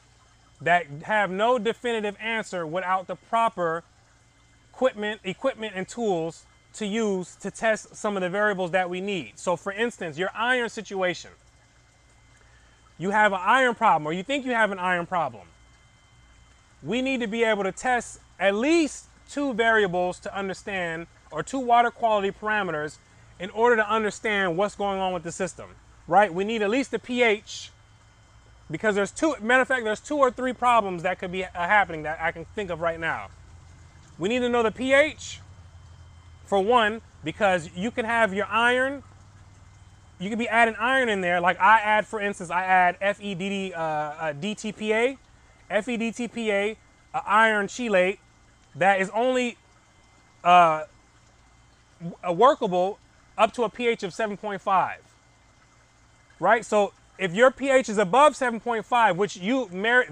that 0.62 0.86
have 1.04 1.30
no 1.30 1.60
definitive 1.60 2.16
answer 2.20 2.66
without 2.66 3.08
the 3.08 3.16
proper 3.16 3.84
equipment, 4.72 5.22
equipment 5.24 5.74
and 5.76 5.88
tools 5.88 6.46
to 6.74 6.86
use 6.86 7.36
to 7.36 7.52
test 7.52 7.96
some 7.96 8.16
of 8.18 8.22
the 8.22 8.30
variables 8.30 8.72
that 8.72 8.90
we 8.90 9.02
need. 9.02 9.34
So 9.38 9.56
for 9.56 9.72
instance, 9.72 10.18
your 10.18 10.30
iron 10.34 10.70
situation. 10.70 11.32
You 12.98 13.12
have 13.12 13.34
an 13.34 13.40
iron 13.42 13.76
problem 13.76 14.08
or 14.08 14.14
you 14.14 14.24
think 14.24 14.46
you 14.46 14.52
have 14.52 14.72
an 14.72 14.80
iron 14.80 15.06
problem. 15.06 15.48
We 16.82 17.02
need 17.02 17.22
to 17.22 17.28
be 17.28 17.44
able 17.44 17.64
to 17.64 17.72
test 17.72 18.20
at 18.40 18.56
least 18.56 19.06
two 19.30 19.54
variables 19.54 20.20
to 20.22 20.36
understand 20.36 21.08
or 21.32 21.44
two 21.44 21.60
water 21.60 21.92
quality 21.92 22.32
parameters 22.32 22.98
in 23.40 23.50
order 23.52 23.76
to 23.76 23.90
understand 23.90 24.58
what's 24.58 24.76
going 24.76 25.00
on 25.00 25.14
with 25.14 25.24
the 25.24 25.32
system, 25.32 25.70
right? 26.08 26.34
We 26.34 26.44
need 26.44 26.62
at 26.62 26.70
least 26.70 26.92
the 26.92 27.00
pH 27.00 27.72
because 28.70 28.96
there's 28.96 29.12
two, 29.12 29.36
matter 29.42 29.62
of 29.62 29.68
fact, 29.68 29.84
there's 29.84 30.00
two 30.00 30.18
or 30.18 30.32
three 30.32 30.54
problems 30.54 31.04
that 31.04 31.20
could 31.20 31.32
be 31.32 31.44
uh, 31.44 31.50
happening 31.54 32.04
that 32.04 32.20
I 32.22 32.32
can 32.32 32.46
think 32.56 32.70
of 32.70 32.82
right 32.82 33.00
now. 33.00 33.28
We 34.18 34.30
need 34.30 34.40
to 34.40 34.50
know 34.50 34.64
the 34.64 34.72
pH 34.72 35.42
for 36.46 36.62
one, 36.62 37.02
because 37.24 37.70
you 37.76 37.90
can 37.90 38.06
have 38.06 38.34
your 38.34 38.46
iron, 38.46 39.04
you 40.20 40.30
could 40.30 40.40
be 40.40 40.48
adding 40.48 40.76
iron 40.76 41.10
in 41.10 41.22
there. 41.22 41.40
Like 41.42 41.60
I 41.60 41.80
add, 41.80 42.06
for 42.06 42.20
instance, 42.20 42.50
I 42.50 42.64
add 42.64 43.00
FEDD, 43.00 43.74
uh, 43.74 43.78
uh, 43.78 44.34
DTPA, 44.34 45.18
FEDTPA, 45.72 46.78
uh, 47.14 47.22
iron 47.26 47.68
chelate 47.68 48.20
that 48.76 49.00
is 49.00 49.10
only 49.12 49.58
uh, 50.44 50.84
workable 52.32 53.00
up 53.38 53.54
to 53.54 53.64
a 53.64 53.70
pH 53.70 54.04
of 54.04 54.12
7.5. 54.12 54.96
Right? 56.40 56.66
So 56.66 56.94
if 57.18 57.34
your 57.34 57.52
pH 57.52 57.90
is 57.90 57.98
above 57.98 58.34
7.5, 58.34 59.16
which 59.16 59.38
you 59.38 59.70
may, 59.72 60.04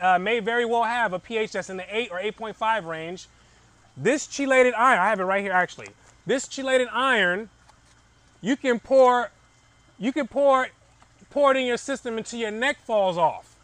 uh, 0.00 0.18
may 0.18 0.40
very 0.40 0.64
well 0.64 0.84
have 0.84 1.12
a 1.12 1.18
pH 1.18 1.52
that's 1.52 1.70
in 1.70 1.76
the 1.76 1.96
8 1.96 2.10
or 2.10 2.18
8.5 2.18 2.86
range, 2.86 3.28
this 3.96 4.26
chelated 4.26 4.74
iron, 4.76 4.98
I 4.98 5.08
have 5.08 5.20
it 5.20 5.24
right 5.24 5.42
here 5.42 5.52
actually. 5.52 5.88
This 6.26 6.46
chelated 6.46 6.88
iron, 6.92 7.48
you 8.40 8.56
can 8.56 8.80
pour, 8.80 9.30
you 9.98 10.12
can 10.12 10.26
pour, 10.26 10.68
pour 11.30 11.52
it 11.52 11.56
in 11.56 11.66
your 11.66 11.76
system 11.76 12.18
until 12.18 12.40
your 12.40 12.50
neck 12.50 12.78
falls 12.84 13.16
off. 13.16 13.56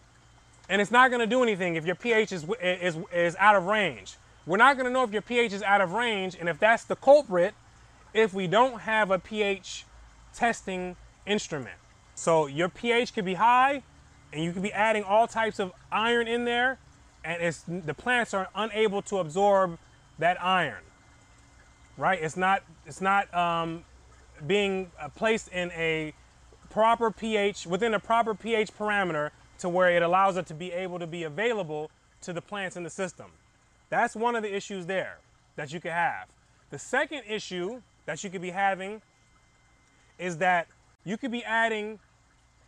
And 0.69 0.81
it's 0.81 0.91
not 0.91 1.11
gonna 1.11 1.27
do 1.27 1.43
anything 1.43 1.75
if 1.75 1.85
your 1.85 1.97
pH 1.97 2.33
is, 2.33 2.47
is, 2.63 2.97
is 3.13 3.37
out 3.39 3.57
of 3.57 3.67
range. 3.67 4.17
We're 4.47 4.57
not 4.57 4.77
gonna 4.77 4.91
know 4.91 5.05
if 5.05 5.13
your 5.13 5.23
pH 5.23 5.53
is 5.53 5.63
out 5.63 5.81
of 5.81 5.93
range 5.93 6.37
and 6.39 6.49
if 6.49 6.59
that's 6.59 6.85
the 6.85 6.97
culprit 6.97 7.55
if 8.15 8.35
we 8.35 8.47
don't 8.47 8.81
have 8.81 9.11
a 9.11 9.19
pH 9.19 9.85
testing 10.35 10.97
instrument. 11.27 11.77
So 12.15 12.47
your 12.47 12.69
pH 12.69 13.15
could 13.15 13.25
be 13.25 13.35
high 13.35 13.83
and 14.33 14.43
you 14.43 14.53
could 14.53 14.63
be 14.63 14.73
adding 14.73 15.05
all 15.05 15.27
types 15.27 15.59
of 15.59 15.73
iron 15.91 16.27
in 16.27 16.45
there 16.45 16.79
and 17.25 17.43
it's, 17.43 17.65
the 17.69 17.95
plants 17.95 18.35
are 18.35 18.49
unable 18.55 19.03
to 19.03 19.19
absorb 19.19 19.79
that 20.19 20.43
iron, 20.43 20.83
right? 21.97 22.19
It's 22.21 22.37
not, 22.37 22.63
it's 22.87 23.01
not 23.01 23.33
um, 23.33 23.85
being 24.47 24.91
uh, 25.01 25.09
placed 25.09 25.49
in 25.49 25.71
a 25.73 26.15
proper 26.71 27.11
pH, 27.11 27.67
within 27.67 27.95
a 27.95 28.01
proper 28.01 28.35
pH 28.35 28.73
parameter 28.77 29.31
to 29.59 29.69
where 29.69 29.91
it 29.91 30.03
allows 30.03 30.37
it 30.37 30.47
to 30.47 30.55
be 30.55 30.73
able 30.73 30.99
to 30.99 31.07
be 31.07 31.23
available 31.23 31.91
to 32.23 32.33
the 32.33 32.43
plants 32.43 32.77
in 32.77 32.83
the 32.83 32.91
system. 32.91 33.27
That's 33.93 34.17
one 34.17 34.35
of 34.35 34.43
the 34.43 34.55
issues 34.55 34.87
there 34.87 35.19
that 35.57 35.71
you 35.71 35.79
could 35.79 35.93
have. 35.93 36.29
The 36.71 36.79
second 36.79 37.25
issue 37.29 37.83
that 38.07 38.25
you 38.25 38.31
could 38.31 38.41
be 38.41 38.49
having 38.49 39.03
is 40.19 40.39
that 40.39 40.67
you 41.05 41.19
could 41.19 41.31
be 41.31 41.45
adding 41.45 41.99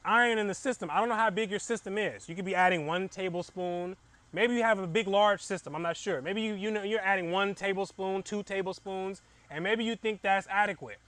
iron 0.05 0.37
in 0.37 0.49
the 0.49 0.55
system. 0.55 0.91
I 0.93 1.01
don't 1.01 1.09
know 1.09 1.15
how 1.15 1.31
big 1.31 1.49
your 1.49 1.61
system 1.61 1.97
is. 1.97 2.29
You 2.29 2.35
could 2.35 2.45
be 2.45 2.55
adding 2.55 2.87
one 2.87 3.09
tablespoon, 3.09 3.97
Maybe 4.35 4.55
you 4.55 4.65
have 4.65 4.81
a 4.81 4.87
big, 4.89 5.07
large 5.07 5.41
system. 5.41 5.77
I'm 5.77 5.83
not 5.83 5.97
sure. 5.97 6.21
Maybe 6.21 6.43
you, 6.43 6.55
you 6.55 6.73
know, 6.73 6.83
you're 6.83 7.01
adding 7.01 7.31
one 7.31 7.55
tablespoon, 7.55 8.25
two 8.25 8.43
tablespoons, 8.43 9.23
and 9.49 9.63
maybe 9.63 9.85
you 9.85 9.95
think 9.95 10.23
that's 10.23 10.49
adequate. 10.51 10.99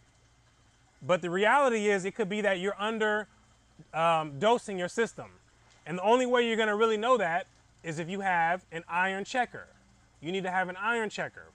But 1.02 1.22
the 1.22 1.30
reality 1.30 1.88
is 1.88 2.04
it 2.04 2.14
could 2.14 2.28
be 2.28 2.40
that 2.42 2.60
you're 2.60 2.80
under 2.80 3.26
um, 3.92 4.38
dosing 4.38 4.78
your 4.78 4.86
system. 4.86 5.26
And 5.86 5.98
the 5.98 6.04
only 6.04 6.24
way 6.24 6.46
you're 6.46 6.56
going 6.56 6.68
to 6.68 6.76
really 6.76 6.96
know 6.96 7.16
that 7.16 7.48
is 7.82 7.98
if 7.98 8.08
you 8.08 8.20
have 8.20 8.64
an 8.70 8.84
iron 8.88 9.24
checker. 9.24 9.66
You 10.20 10.32
need 10.32 10.44
to 10.44 10.50
have 10.50 10.68
an 10.68 10.76
iron 10.76 11.10
checker. 11.10 11.46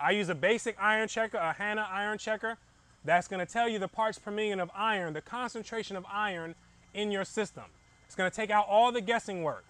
I 0.00 0.12
use 0.12 0.28
a 0.28 0.34
basic 0.34 0.76
iron 0.80 1.08
checker, 1.08 1.38
a 1.38 1.52
Hanna 1.52 1.88
iron 1.90 2.18
checker. 2.18 2.56
That's 3.04 3.28
going 3.28 3.44
to 3.44 3.50
tell 3.50 3.68
you 3.68 3.78
the 3.78 3.88
parts 3.88 4.18
per 4.18 4.30
million 4.30 4.60
of 4.60 4.70
iron, 4.74 5.12
the 5.14 5.20
concentration 5.20 5.96
of 5.96 6.04
iron 6.10 6.54
in 6.94 7.10
your 7.10 7.24
system. 7.24 7.64
It's 8.06 8.14
going 8.14 8.30
to 8.30 8.34
take 8.34 8.50
out 8.50 8.66
all 8.68 8.92
the 8.92 9.00
guessing 9.00 9.42
work 9.42 9.64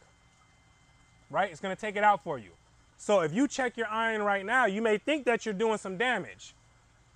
right? 1.31 1.51
It's 1.51 1.61
going 1.61 1.75
to 1.75 1.81
take 1.81 1.97
it 1.97 2.05
out 2.05 2.23
for 2.23 2.39
you. 2.39 2.51
So 2.97 3.21
if 3.21 3.33
you 3.33 3.47
check 3.47 3.77
your 3.77 3.87
iron 3.89 4.23
right 4.23 4.45
now, 4.45 4.67
you 4.67 4.83
may 4.83 4.99
think 4.99 5.25
that 5.27 5.45
you're 5.45 5.55
doing 5.55 5.79
some 5.79 5.97
damage 5.97 6.55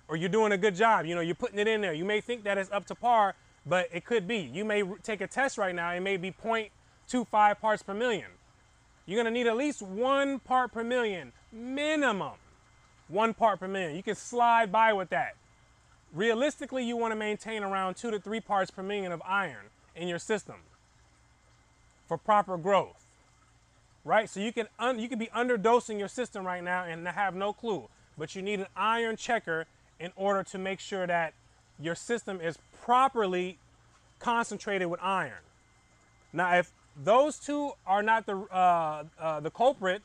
or 0.07 0.15
you're 0.15 0.29
doing 0.29 0.51
a 0.51 0.57
good 0.57 0.75
job. 0.75 1.05
You 1.05 1.15
know, 1.15 1.21
you're 1.21 1.35
putting 1.35 1.59
it 1.59 1.67
in 1.67 1.81
there. 1.81 1.93
You 1.93 2.05
may 2.05 2.21
think 2.21 2.43
that 2.43 2.57
it's 2.57 2.71
up 2.71 2.85
to 2.87 2.95
par, 2.95 3.35
but 3.65 3.89
it 3.91 4.05
could 4.05 4.27
be. 4.27 4.37
You 4.53 4.65
may 4.65 4.83
take 5.03 5.21
a 5.21 5.27
test 5.27 5.57
right 5.57 5.75
now. 5.75 5.91
It 5.91 5.99
may 5.99 6.17
be 6.17 6.31
0.25 6.31 7.59
parts 7.59 7.83
per 7.83 7.93
million. 7.93 8.27
You're 9.05 9.23
to 9.23 9.31
need 9.31 9.47
at 9.47 9.57
least 9.57 9.81
one 9.81 10.39
part 10.39 10.71
per 10.73 10.83
million, 10.83 11.33
minimum 11.51 12.33
one 13.09 13.33
part 13.33 13.59
per 13.59 13.67
million. 13.67 13.95
You 13.95 14.03
can 14.03 14.15
slide 14.15 14.71
by 14.71 14.93
with 14.93 15.09
that. 15.09 15.35
Realistically, 16.13 16.85
you 16.85 16.97
want 16.97 17.11
to 17.11 17.15
maintain 17.15 17.63
around 17.63 17.95
two 17.95 18.11
to 18.11 18.19
three 18.19 18.39
parts 18.39 18.71
per 18.71 18.83
million 18.83 19.11
of 19.11 19.21
iron 19.25 19.67
in 19.95 20.07
your 20.07 20.19
system. 20.19 20.55
for 22.07 22.17
proper 22.17 22.57
growth. 22.57 23.01
Right? 24.05 24.29
So 24.29 24.39
you 24.39 24.53
can 24.53 24.67
you 24.99 25.09
can 25.09 25.19
be 25.19 25.27
underdosing 25.27 25.99
your 25.99 26.09
system 26.09 26.45
right 26.45 26.63
now 26.63 26.83
and 26.83 27.07
have 27.07 27.35
no 27.35 27.53
clue, 27.53 27.89
but 28.17 28.35
you 28.35 28.41
need 28.41 28.59
an 28.59 28.67
iron 28.75 29.15
checker 29.15 29.65
in 29.99 30.11
order 30.15 30.43
to 30.43 30.57
make 30.57 30.79
sure 30.79 31.07
that 31.07 31.33
your 31.79 31.95
system 31.95 32.41
is 32.41 32.57
properly 32.81 33.57
concentrated 34.19 34.89
with 34.89 34.99
iron. 35.01 35.41
Now, 36.33 36.55
if 36.57 36.71
those 37.01 37.39
two 37.39 37.71
are 37.85 38.03
not 38.03 38.25
the 38.25 38.37
uh, 38.51 39.03
uh, 39.19 39.39
the 39.39 39.49
culprit, 39.49 40.01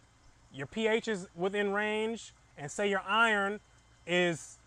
your 0.52 0.66
pH 0.66 1.09
is 1.09 1.28
within 1.37 1.73
range, 1.73 2.33
and 2.57 2.71
say 2.71 2.88
your 2.88 3.02
iron 3.07 3.61
is 4.07 4.59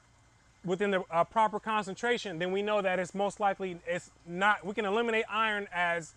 within 0.63 0.91
the 0.91 1.03
uh, 1.09 1.23
proper 1.23 1.59
concentration, 1.59 2.37
then 2.37 2.51
we 2.51 2.61
know 2.61 2.81
that 2.81 2.99
it's 2.99 3.15
most 3.15 3.39
likely 3.39 3.77
it's 3.87 4.11
not. 4.27 4.65
We 4.65 4.73
can 4.73 4.85
eliminate 4.85 5.25
iron 5.29 5.67
as 5.73 6.13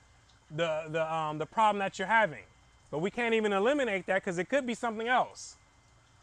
the 0.54 0.84
the 0.88 1.12
um, 1.12 1.38
the 1.38 1.46
problem 1.46 1.78
that 1.78 1.99
you're 1.99 2.08
having, 2.08 2.44
but 2.90 2.99
we 2.99 3.11
can't 3.11 3.34
even 3.34 3.52
eliminate 3.52 4.06
that 4.06 4.23
because 4.23 4.38
it 4.38 4.49
could 4.49 4.66
be 4.66 4.75
something 4.75 5.08
else. 5.08 5.56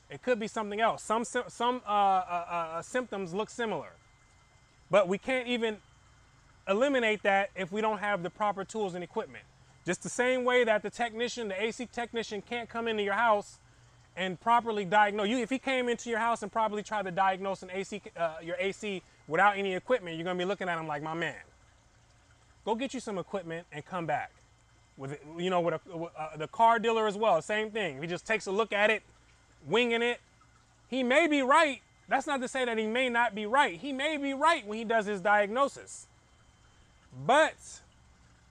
It 0.10 0.22
could 0.22 0.40
be 0.40 0.48
something 0.48 0.80
else. 0.80 1.04
Some 1.04 1.24
some 1.26 1.82
uh, 1.88 1.90
uh, 1.90 2.46
uh, 2.50 2.82
symptoms 2.82 3.34
look 3.34 3.50
similar, 3.50 3.94
but 4.90 5.08
we 5.08 5.18
can't 5.18 5.48
even 5.48 5.78
eliminate 6.68 7.24
that 7.24 7.50
if 7.56 7.72
we 7.72 7.82
don't 7.82 8.00
have 8.00 8.22
the 8.22 8.30
proper 8.30 8.64
tools 8.64 8.94
and 8.94 9.04
equipment. 9.04 9.46
Just 9.86 10.04
the 10.04 10.10
same 10.10 10.46
way 10.46 10.64
that 10.64 10.84
the 10.84 10.90
technician, 10.90 11.48
the 11.48 11.62
AC 11.62 11.88
technician, 11.92 12.42
can't 12.42 12.70
come 12.70 12.88
into 12.88 13.04
your 13.04 13.16
house 13.16 13.60
and 14.16 14.40
properly 14.40 14.86
diagnose 14.86 15.30
you. 15.30 15.38
If 15.40 15.50
he 15.50 15.58
came 15.58 15.90
into 15.90 16.10
your 16.10 16.20
house 16.20 16.44
and 16.44 16.52
probably 16.52 16.84
tried 16.84 17.04
to 17.06 17.12
diagnose 17.12 17.64
an 17.64 17.72
AC, 17.72 18.02
uh, 18.16 18.36
your 18.44 18.56
AC 18.60 19.02
without 19.28 19.58
any 19.58 19.74
equipment, 19.74 20.18
you're 20.18 20.26
gonna 20.26 20.38
be 20.38 20.46
looking 20.46 20.70
at 20.70 20.78
him 20.78 20.88
like, 20.88 21.02
my 21.02 21.14
man, 21.14 21.36
go 22.66 22.76
get 22.76 22.94
you 22.94 23.00
some 23.00 23.18
equipment 23.18 23.66
and 23.72 23.86
come 23.86 24.06
back. 24.06 24.32
With 24.98 25.18
you 25.38 25.50
know, 25.50 25.62
with, 25.62 25.76
a, 25.76 25.98
with 25.98 26.12
uh, 26.18 26.38
the 26.38 26.48
car 26.48 26.78
dealer 26.78 27.08
as 27.08 27.18
well, 27.18 27.42
same 27.42 27.72
thing. 27.72 28.02
He 28.02 28.08
just 28.08 28.28
takes 28.28 28.46
a 28.46 28.52
look 28.52 28.74
at 28.74 28.90
it, 28.90 29.02
winging 29.66 30.02
it. 30.02 30.20
He 30.90 31.02
may 31.02 31.28
be 31.28 31.42
right. 31.42 31.82
That's 32.08 32.28
not 32.28 32.42
to 32.42 32.48
say 32.48 32.66
that 32.66 32.78
he 32.78 32.86
may 32.86 33.10
not 33.10 33.34
be 33.34 33.46
right. 33.46 33.80
He 33.80 33.94
may 33.94 34.18
be 34.18 34.34
right 34.34 34.68
when 34.68 34.78
he 34.78 34.84
does 34.84 35.06
his 35.06 35.22
diagnosis, 35.22 36.08
but 37.26 37.56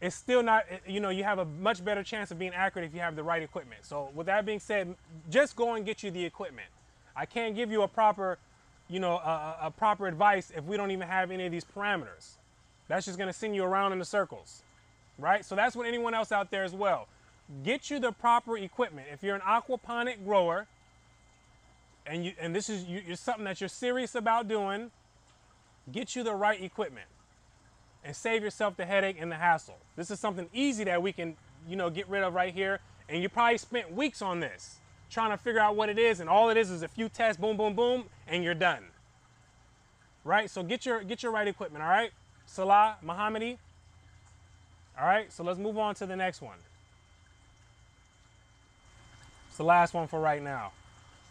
it's 0.00 0.16
still 0.16 0.42
not, 0.42 0.64
you 0.86 0.98
know, 1.00 1.10
you 1.10 1.24
have 1.24 1.38
a 1.38 1.44
much 1.44 1.84
better 1.84 2.02
chance 2.02 2.30
of 2.30 2.38
being 2.38 2.54
accurate 2.54 2.86
if 2.86 2.94
you 2.94 3.00
have 3.00 3.16
the 3.16 3.22
right 3.22 3.42
equipment. 3.42 3.84
So 3.84 4.10
with 4.14 4.26
that 4.26 4.46
being 4.46 4.60
said, 4.60 4.94
just 5.28 5.56
go 5.56 5.74
and 5.74 5.84
get 5.84 6.02
you 6.02 6.10
the 6.10 6.24
equipment. 6.24 6.68
I 7.14 7.26
can't 7.26 7.54
give 7.54 7.70
you 7.70 7.82
a 7.82 7.88
proper, 7.88 8.38
you 8.88 8.98
know, 8.98 9.16
a, 9.16 9.56
a 9.64 9.70
proper 9.70 10.06
advice 10.06 10.50
if 10.56 10.64
we 10.64 10.76
don't 10.76 10.90
even 10.90 11.06
have 11.06 11.30
any 11.30 11.44
of 11.44 11.52
these 11.52 11.64
parameters. 11.64 12.36
That's 12.88 13.04
just 13.06 13.18
to 13.18 13.32
send 13.32 13.54
you 13.54 13.62
around 13.62 13.92
in 13.92 13.98
the 13.98 14.04
circles, 14.04 14.62
right? 15.18 15.44
So 15.44 15.54
that's 15.54 15.76
what 15.76 15.86
anyone 15.86 16.14
else 16.14 16.32
out 16.32 16.50
there 16.50 16.64
as 16.64 16.72
well. 16.72 17.06
Get 17.62 17.90
you 17.90 17.98
the 17.98 18.12
proper 18.12 18.56
equipment. 18.56 19.08
If 19.12 19.22
you're 19.22 19.36
an 19.36 19.42
aquaponic 19.42 20.24
grower, 20.24 20.66
and 22.06 22.24
you 22.24 22.32
and 22.40 22.56
this 22.56 22.70
is 22.70 22.84
you, 22.84 23.02
you're 23.06 23.16
something 23.16 23.44
that 23.44 23.60
you're 23.60 23.68
serious 23.68 24.14
about 24.14 24.48
doing, 24.48 24.90
get 25.92 26.16
you 26.16 26.22
the 26.22 26.34
right 26.34 26.60
equipment 26.62 27.06
and 28.04 28.14
save 28.14 28.42
yourself 28.42 28.76
the 28.76 28.84
headache 28.84 29.16
and 29.18 29.30
the 29.30 29.36
hassle. 29.36 29.78
This 29.96 30.10
is 30.10 30.20
something 30.20 30.48
easy 30.52 30.84
that 30.84 31.02
we 31.02 31.12
can, 31.12 31.36
you 31.68 31.76
know, 31.76 31.90
get 31.90 32.08
rid 32.08 32.22
of 32.22 32.34
right 32.34 32.52
here. 32.52 32.80
And 33.08 33.22
you 33.22 33.28
probably 33.28 33.58
spent 33.58 33.92
weeks 33.92 34.22
on 34.22 34.40
this 34.40 34.76
trying 35.10 35.30
to 35.30 35.36
figure 35.36 35.60
out 35.60 35.74
what 35.74 35.88
it 35.88 35.98
is, 35.98 36.20
and 36.20 36.30
all 36.30 36.50
it 36.50 36.56
is 36.56 36.70
is 36.70 36.82
a 36.82 36.88
few 36.88 37.08
tests, 37.08 37.40
boom, 37.40 37.56
boom, 37.56 37.74
boom, 37.74 38.04
and 38.28 38.44
you're 38.44 38.54
done. 38.54 38.84
Right? 40.24 40.48
So 40.48 40.62
get 40.62 40.86
your 40.86 41.02
get 41.02 41.22
your 41.22 41.32
right 41.32 41.48
equipment, 41.48 41.82
all 41.82 41.90
right? 41.90 42.12
Salah, 42.46 42.96
Mohammadi. 43.04 43.58
All 45.00 45.06
right, 45.06 45.32
so 45.32 45.42
let's 45.42 45.58
move 45.58 45.78
on 45.78 45.94
to 45.96 46.06
the 46.06 46.16
next 46.16 46.42
one. 46.42 46.58
It's 49.48 49.56
the 49.56 49.64
last 49.64 49.94
one 49.94 50.08
for 50.08 50.20
right 50.20 50.42
now. 50.42 50.72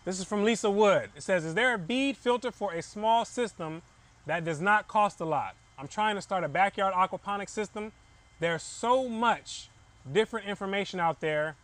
This 0.05 0.19
is 0.19 0.25
from 0.25 0.43
Lisa 0.43 0.71
Wood. 0.71 1.11
It 1.15 1.21
says, 1.21 1.45
Is 1.45 1.53
there 1.53 1.75
a 1.75 1.77
bead 1.77 2.17
filter 2.17 2.51
for 2.51 2.73
a 2.73 2.81
small 2.81 3.25
system 3.25 3.83
that 4.25 4.43
does 4.43 4.59
not 4.59 4.87
cost 4.87 5.19
a 5.19 5.25
lot? 5.25 5.55
I'm 5.79 5.87
trying 5.87 6.15
to 6.15 6.21
start 6.21 6.43
a 6.43 6.49
backyard 6.49 6.93
aquaponic 6.93 7.47
system. 7.47 7.93
There's 8.41 8.63
so 8.63 9.07
much 9.07 9.69
different 10.11 10.45
information 10.45 10.99
out 10.99 11.21
there. 11.21 11.55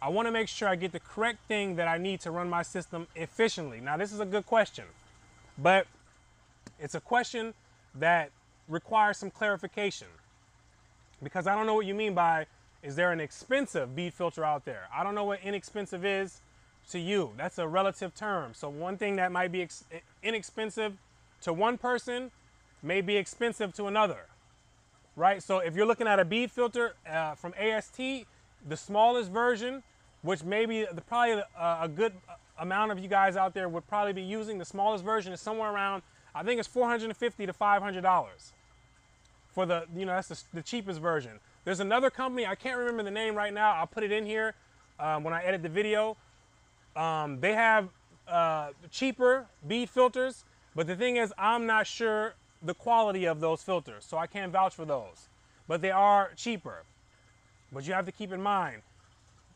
I 0.00 0.10
want 0.10 0.28
to 0.28 0.32
make 0.32 0.46
sure 0.46 0.68
I 0.68 0.76
get 0.76 0.92
the 0.92 1.00
correct 1.00 1.40
thing 1.48 1.74
that 1.76 1.88
I 1.88 1.98
need 1.98 2.20
to 2.20 2.30
run 2.30 2.48
my 2.48 2.62
system 2.62 3.08
efficiently. 3.16 3.80
Now, 3.80 3.96
this 3.96 4.12
is 4.12 4.20
a 4.20 4.24
good 4.24 4.46
question, 4.46 4.84
but 5.58 5.88
it's 6.78 6.94
a 6.94 7.00
question 7.00 7.52
that 7.96 8.30
requires 8.68 9.18
some 9.18 9.30
clarification 9.30 10.08
because 11.20 11.48
I 11.48 11.56
don't 11.56 11.66
know 11.66 11.74
what 11.74 11.86
you 11.86 11.94
mean 11.94 12.14
by 12.14 12.46
is 12.82 12.94
there 12.94 13.10
an 13.10 13.20
expensive 13.20 13.96
bead 13.96 14.14
filter 14.14 14.44
out 14.44 14.64
there? 14.64 14.88
I 14.94 15.02
don't 15.02 15.16
know 15.16 15.24
what 15.24 15.40
inexpensive 15.42 16.04
is 16.04 16.42
to 16.90 16.98
you. 16.98 17.32
That's 17.36 17.58
a 17.58 17.66
relative 17.66 18.14
term. 18.14 18.52
So 18.54 18.68
one 18.68 18.98
thing 18.98 19.16
that 19.16 19.32
might 19.32 19.50
be 19.50 19.66
inexpensive 20.22 20.92
to 21.40 21.52
one 21.52 21.76
person 21.76 22.30
may 22.84 23.00
be 23.00 23.16
expensive 23.16 23.72
to 23.74 23.86
another, 23.86 24.26
right? 25.16 25.42
So 25.42 25.58
if 25.58 25.74
you're 25.74 25.86
looking 25.86 26.06
at 26.06 26.20
a 26.20 26.24
bead 26.24 26.50
filter 26.50 26.94
uh, 27.10 27.34
from 27.34 27.54
AST, 27.54 27.98
the 28.68 28.76
smallest 28.76 29.30
version, 29.30 29.82
which 30.22 30.44
maybe 30.44 30.86
the, 30.92 31.00
probably 31.00 31.42
a, 31.58 31.78
a 31.82 31.88
good 31.88 32.12
amount 32.58 32.92
of 32.92 32.98
you 32.98 33.08
guys 33.08 33.36
out 33.36 33.54
there 33.54 33.68
would 33.68 33.86
probably 33.88 34.12
be 34.12 34.22
using, 34.22 34.58
the 34.58 34.64
smallest 34.64 35.04
version 35.04 35.32
is 35.32 35.40
somewhere 35.40 35.72
around, 35.72 36.02
I 36.34 36.42
think 36.42 36.58
it's 36.58 36.68
450 36.68 37.46
to 37.46 37.52
$500 37.52 38.52
for 39.52 39.66
the, 39.66 39.86
you 39.96 40.04
know, 40.04 40.12
that's 40.12 40.28
the, 40.28 40.42
the, 40.54 40.62
cheapest 40.62 41.00
version. 41.00 41.38
There's 41.64 41.80
another 41.80 42.10
company, 42.10 42.46
I 42.46 42.56
can't 42.56 42.76
remember 42.76 43.04
the 43.04 43.10
name 43.10 43.34
right 43.34 43.54
now. 43.54 43.72
I'll 43.74 43.86
put 43.86 44.02
it 44.02 44.10
in 44.10 44.26
here 44.26 44.54
um, 44.98 45.22
when 45.22 45.32
I 45.32 45.42
edit 45.44 45.62
the 45.62 45.68
video. 45.68 46.16
Um, 46.96 47.40
they 47.40 47.54
have 47.54 47.88
uh, 48.26 48.70
cheaper 48.90 49.46
bead 49.66 49.88
filters, 49.88 50.44
but 50.74 50.86
the 50.86 50.96
thing 50.96 51.16
is, 51.16 51.32
I'm 51.38 51.66
not 51.66 51.86
sure 51.86 52.34
the 52.64 52.74
quality 52.74 53.26
of 53.26 53.40
those 53.40 53.62
filters, 53.62 54.04
so 54.04 54.16
I 54.16 54.26
can't 54.26 54.50
vouch 54.50 54.74
for 54.74 54.84
those. 54.84 55.28
But 55.68 55.82
they 55.82 55.90
are 55.90 56.32
cheaper. 56.34 56.84
But 57.70 57.86
you 57.86 57.92
have 57.92 58.06
to 58.06 58.12
keep 58.12 58.32
in 58.32 58.42
mind, 58.42 58.82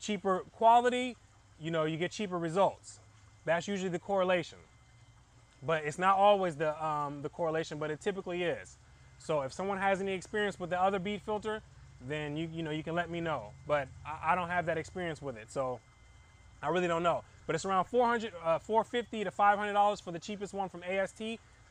cheaper 0.00 0.40
quality, 0.52 1.16
you 1.60 1.70
know, 1.70 1.84
you 1.84 1.96
get 1.96 2.10
cheaper 2.10 2.38
results. 2.38 3.00
That's 3.44 3.66
usually 3.66 3.88
the 3.90 3.98
correlation. 3.98 4.58
But 5.62 5.84
it's 5.84 5.98
not 5.98 6.16
always 6.16 6.56
the, 6.56 6.84
um, 6.84 7.22
the 7.22 7.28
correlation, 7.28 7.78
but 7.78 7.90
it 7.90 8.00
typically 8.00 8.42
is. 8.42 8.76
So 9.18 9.42
if 9.42 9.52
someone 9.52 9.78
has 9.78 10.00
any 10.00 10.12
experience 10.12 10.60
with 10.60 10.70
the 10.70 10.80
other 10.80 10.98
bead 10.98 11.22
filter, 11.22 11.62
then 12.06 12.36
you, 12.36 12.48
you 12.52 12.62
know, 12.62 12.70
you 12.70 12.82
can 12.82 12.94
let 12.94 13.10
me 13.10 13.20
know. 13.20 13.50
But 13.66 13.88
I, 14.06 14.32
I 14.32 14.34
don't 14.34 14.48
have 14.48 14.66
that 14.66 14.78
experience 14.78 15.20
with 15.20 15.36
it, 15.36 15.50
so 15.50 15.80
I 16.62 16.68
really 16.68 16.86
don't 16.88 17.02
know. 17.02 17.24
But 17.46 17.54
it's 17.54 17.64
around 17.64 17.86
400, 17.86 18.32
uh, 18.44 18.58
450 18.58 19.24
to 19.24 19.30
$500 19.30 20.02
for 20.02 20.12
the 20.12 20.18
cheapest 20.18 20.52
one 20.52 20.68
from 20.68 20.82
AST. 20.82 21.22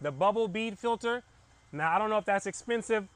The 0.02 0.12
bubble 0.12 0.48
bead 0.48 0.78
filter. 0.78 1.24
Now, 1.72 1.94
I 1.94 2.00
don't 2.00 2.10
know 2.10 2.18
if 2.18 2.26
that's 2.26 2.46
expensive 2.46 3.08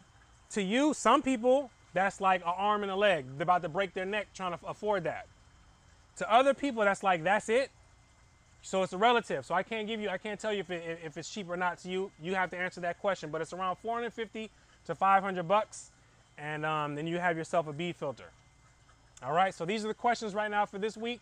to 0.51 0.61
you. 0.61 0.93
Some 0.93 1.21
people, 1.21 1.71
that's 1.93 2.21
like 2.21 2.41
an 2.41 2.53
arm 2.55 2.83
and 2.83 2.91
a 2.91 2.95
leg. 2.95 3.25
They're 3.37 3.43
about 3.43 3.61
to 3.63 3.69
break 3.69 3.93
their 3.93 4.05
neck 4.05 4.27
trying 4.33 4.57
to 4.57 4.59
afford 4.65 5.03
that. 5.03 5.27
To 6.17 6.31
other 6.31 6.53
people, 6.53 6.83
that's 6.83 7.03
like, 7.03 7.23
that's 7.23 7.49
it. 7.49 7.71
So 8.61 8.83
it's 8.83 8.93
a 8.93 8.97
relative. 8.97 9.45
So 9.45 9.55
I 9.55 9.63
can't 9.63 9.87
give 9.87 9.99
you, 9.99 10.09
I 10.09 10.17
can't 10.17 10.39
tell 10.39 10.53
you 10.53 10.59
if, 10.59 10.69
it, 10.69 10.99
if 11.03 11.17
it's 11.17 11.29
cheap 11.29 11.49
or 11.49 11.57
not 11.57 11.79
to 11.79 11.89
you. 11.89 12.11
You 12.21 12.35
have 12.35 12.49
to 12.51 12.57
answer 12.57 12.81
that 12.81 12.99
question. 12.99 13.29
But 13.31 13.41
it's 13.41 13.53
around 13.53 13.77
450 13.77 14.49
to 14.85 14.95
500 14.95 15.47
bucks. 15.47 15.91
And 16.37 16.65
um, 16.65 16.95
then 16.95 17.07
you 17.07 17.17
have 17.17 17.37
yourself 17.37 17.67
a 17.67 17.73
bead 17.73 17.95
filter. 17.95 18.31
All 19.23 19.33
right, 19.33 19.53
so 19.53 19.65
these 19.65 19.85
are 19.85 19.87
the 19.87 19.93
questions 19.93 20.33
right 20.33 20.49
now 20.49 20.65
for 20.65 20.79
this 20.79 20.97
week 20.97 21.21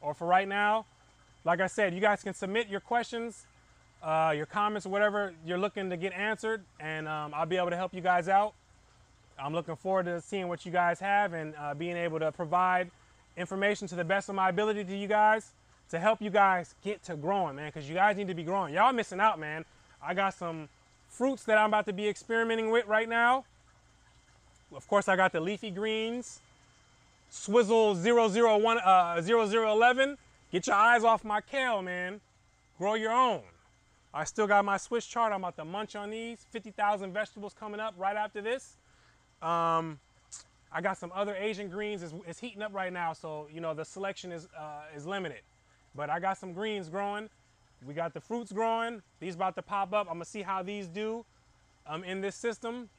or 0.00 0.14
for 0.14 0.26
right 0.26 0.48
now. 0.48 0.86
Like 1.44 1.60
I 1.60 1.66
said, 1.66 1.92
you 1.92 2.00
guys 2.00 2.22
can 2.22 2.32
submit 2.32 2.68
your 2.68 2.80
questions 2.80 3.46
uh, 4.02 4.32
your 4.36 4.46
comments 4.46 4.86
or 4.86 4.90
whatever 4.90 5.34
you're 5.44 5.58
looking 5.58 5.90
to 5.90 5.96
get 5.96 6.12
answered, 6.12 6.62
and 6.80 7.08
um, 7.08 7.32
I'll 7.34 7.46
be 7.46 7.56
able 7.56 7.70
to 7.70 7.76
help 7.76 7.94
you 7.94 8.00
guys 8.00 8.28
out. 8.28 8.54
I'm 9.38 9.52
looking 9.52 9.76
forward 9.76 10.06
to 10.06 10.20
seeing 10.20 10.48
what 10.48 10.66
you 10.66 10.72
guys 10.72 10.98
have 11.00 11.32
and 11.32 11.54
uh, 11.58 11.74
being 11.74 11.96
able 11.96 12.18
to 12.18 12.32
provide 12.32 12.90
information 13.36 13.86
to 13.88 13.94
the 13.94 14.04
best 14.04 14.28
of 14.28 14.34
my 14.34 14.48
ability 14.48 14.84
to 14.84 14.96
you 14.96 15.06
guys 15.06 15.52
to 15.90 15.98
help 15.98 16.20
you 16.20 16.30
guys 16.30 16.74
get 16.82 17.02
to 17.04 17.16
growing, 17.16 17.56
man, 17.56 17.68
because 17.72 17.88
you 17.88 17.94
guys 17.94 18.16
need 18.16 18.28
to 18.28 18.34
be 18.34 18.42
growing. 18.42 18.74
Y'all 18.74 18.92
missing 18.92 19.20
out, 19.20 19.38
man. 19.38 19.64
I 20.02 20.14
got 20.14 20.34
some 20.34 20.68
fruits 21.08 21.44
that 21.44 21.56
I'm 21.56 21.68
about 21.70 21.86
to 21.86 21.92
be 21.92 22.08
experimenting 22.08 22.70
with 22.70 22.86
right 22.86 23.08
now. 23.08 23.44
Of 24.74 24.86
course, 24.86 25.08
I 25.08 25.16
got 25.16 25.32
the 25.32 25.40
leafy 25.40 25.70
greens, 25.70 26.40
Swizzle 27.30 27.94
001, 27.94 28.78
uh, 28.78 29.22
0011. 29.22 30.18
Get 30.52 30.66
your 30.66 30.76
eyes 30.76 31.04
off 31.04 31.24
my 31.24 31.40
kale, 31.40 31.80
man. 31.80 32.20
Grow 32.78 32.94
your 32.94 33.12
own. 33.12 33.40
I 34.18 34.24
still 34.24 34.48
got 34.48 34.64
my 34.64 34.78
Swiss 34.78 35.06
chard. 35.06 35.32
I'm 35.32 35.44
about 35.44 35.54
to 35.58 35.64
munch 35.64 35.94
on 35.94 36.10
these. 36.10 36.44
50,000 36.50 37.12
vegetables 37.12 37.54
coming 37.54 37.78
up 37.78 37.94
right 37.96 38.16
after 38.16 38.40
this. 38.40 38.76
Um, 39.40 40.00
I 40.72 40.80
got 40.80 40.98
some 40.98 41.12
other 41.14 41.36
Asian 41.36 41.68
greens. 41.68 42.02
It's, 42.02 42.12
it's, 42.26 42.40
heating 42.40 42.60
up 42.60 42.74
right 42.74 42.92
now, 42.92 43.12
so 43.12 43.46
you 43.54 43.60
know 43.60 43.74
the 43.74 43.84
selection 43.84 44.32
is 44.32 44.48
uh, 44.58 44.96
is 44.96 45.06
limited. 45.06 45.42
But 45.94 46.10
I 46.10 46.18
got 46.18 46.36
some 46.36 46.52
greens 46.52 46.88
growing. 46.88 47.30
We 47.86 47.94
got 47.94 48.12
the 48.12 48.20
fruits 48.20 48.50
growing. 48.50 49.02
These 49.20 49.36
about 49.36 49.54
to 49.54 49.62
pop 49.62 49.92
up. 49.92 50.08
I'm 50.08 50.14
gonna 50.14 50.24
see 50.24 50.42
how 50.42 50.64
these 50.64 50.88
do 50.88 51.24
um, 51.86 52.02
in 52.02 52.20
this 52.20 52.34
system. 52.34 52.90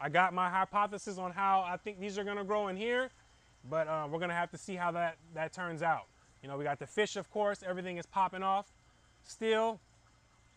I 0.00 0.08
got 0.08 0.32
my 0.32 0.48
hypothesis 0.48 1.18
on 1.18 1.32
how 1.32 1.64
I 1.66 1.78
think 1.78 1.98
these 1.98 2.16
are 2.16 2.22
gonna 2.22 2.44
grow 2.44 2.68
in 2.68 2.76
here, 2.76 3.10
but 3.68 3.88
uh, 3.88 4.06
we're 4.08 4.20
gonna 4.20 4.34
have 4.34 4.52
to 4.52 4.58
see 4.58 4.76
how 4.76 4.92
that, 4.92 5.16
that 5.34 5.52
turns 5.52 5.82
out. 5.82 6.06
You 6.44 6.48
know, 6.48 6.56
we 6.56 6.62
got 6.62 6.78
the 6.78 6.86
fish, 6.86 7.16
of 7.16 7.28
course, 7.32 7.64
everything 7.66 7.96
is 7.96 8.06
popping 8.06 8.44
off 8.44 8.66
still, 9.24 9.80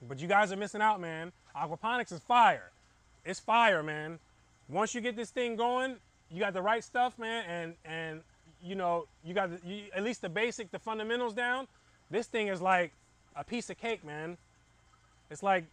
but 0.01 0.19
you 0.19 0.27
guys 0.27 0.51
are 0.51 0.57
missing 0.57 0.81
out, 0.81 0.99
man. 0.99 1.31
Aquaponics 1.55 2.11
is 2.11 2.19
fire. 2.19 2.71
It's 3.25 3.39
fire, 3.39 3.81
man. 3.83 4.19
Once 4.69 4.93
you 4.93 5.01
get 5.01 5.15
this 5.15 5.29
thing 5.29 5.55
going, 5.55 5.95
you 6.29 6.39
got 6.39 6.53
the 6.53 6.61
right 6.61 6.83
stuff, 6.83 7.17
man, 7.17 7.45
and 7.47 7.73
and 7.85 8.21
you 8.61 8.75
know 8.75 9.07
you 9.23 9.33
got 9.33 9.49
the, 9.51 9.67
you, 9.67 9.83
at 9.95 10.03
least 10.03 10.21
the 10.21 10.29
basic, 10.29 10.71
the 10.71 10.79
fundamentals 10.79 11.33
down. 11.33 11.67
This 12.11 12.27
thing 12.27 12.47
is 12.47 12.61
like 12.61 12.91
a 13.35 13.43
piece 13.43 13.69
of 13.69 13.77
cake, 13.77 14.05
man. 14.05 14.37
It's 15.29 15.43
like 15.43 15.65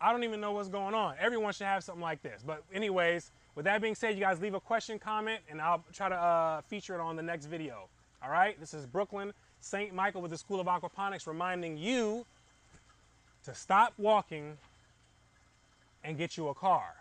I 0.00 0.12
don't 0.12 0.24
even 0.24 0.40
know 0.40 0.52
what's 0.52 0.68
going 0.68 0.94
on. 0.94 1.14
Everyone 1.18 1.52
should 1.52 1.66
have 1.66 1.82
something 1.82 2.02
like 2.02 2.22
this. 2.22 2.42
But 2.46 2.62
anyways, 2.72 3.32
with 3.54 3.64
that 3.64 3.82
being 3.82 3.94
said, 3.94 4.14
you 4.14 4.20
guys 4.20 4.40
leave 4.40 4.54
a 4.54 4.60
question, 4.60 4.98
comment, 4.98 5.40
and 5.50 5.60
I'll 5.60 5.84
try 5.92 6.08
to 6.08 6.14
uh, 6.14 6.60
feature 6.62 6.94
it 6.94 7.00
on 7.00 7.16
the 7.16 7.22
next 7.22 7.46
video. 7.46 7.88
All 8.22 8.30
right. 8.30 8.58
This 8.60 8.74
is 8.74 8.86
Brooklyn 8.86 9.32
St. 9.60 9.92
Michael 9.92 10.22
with 10.22 10.30
the 10.30 10.38
School 10.38 10.60
of 10.60 10.66
Aquaponics, 10.66 11.26
reminding 11.26 11.76
you 11.76 12.24
to 13.48 13.54
stop 13.54 13.94
walking 13.96 14.58
and 16.04 16.18
get 16.18 16.36
you 16.36 16.48
a 16.48 16.54
car. 16.54 16.96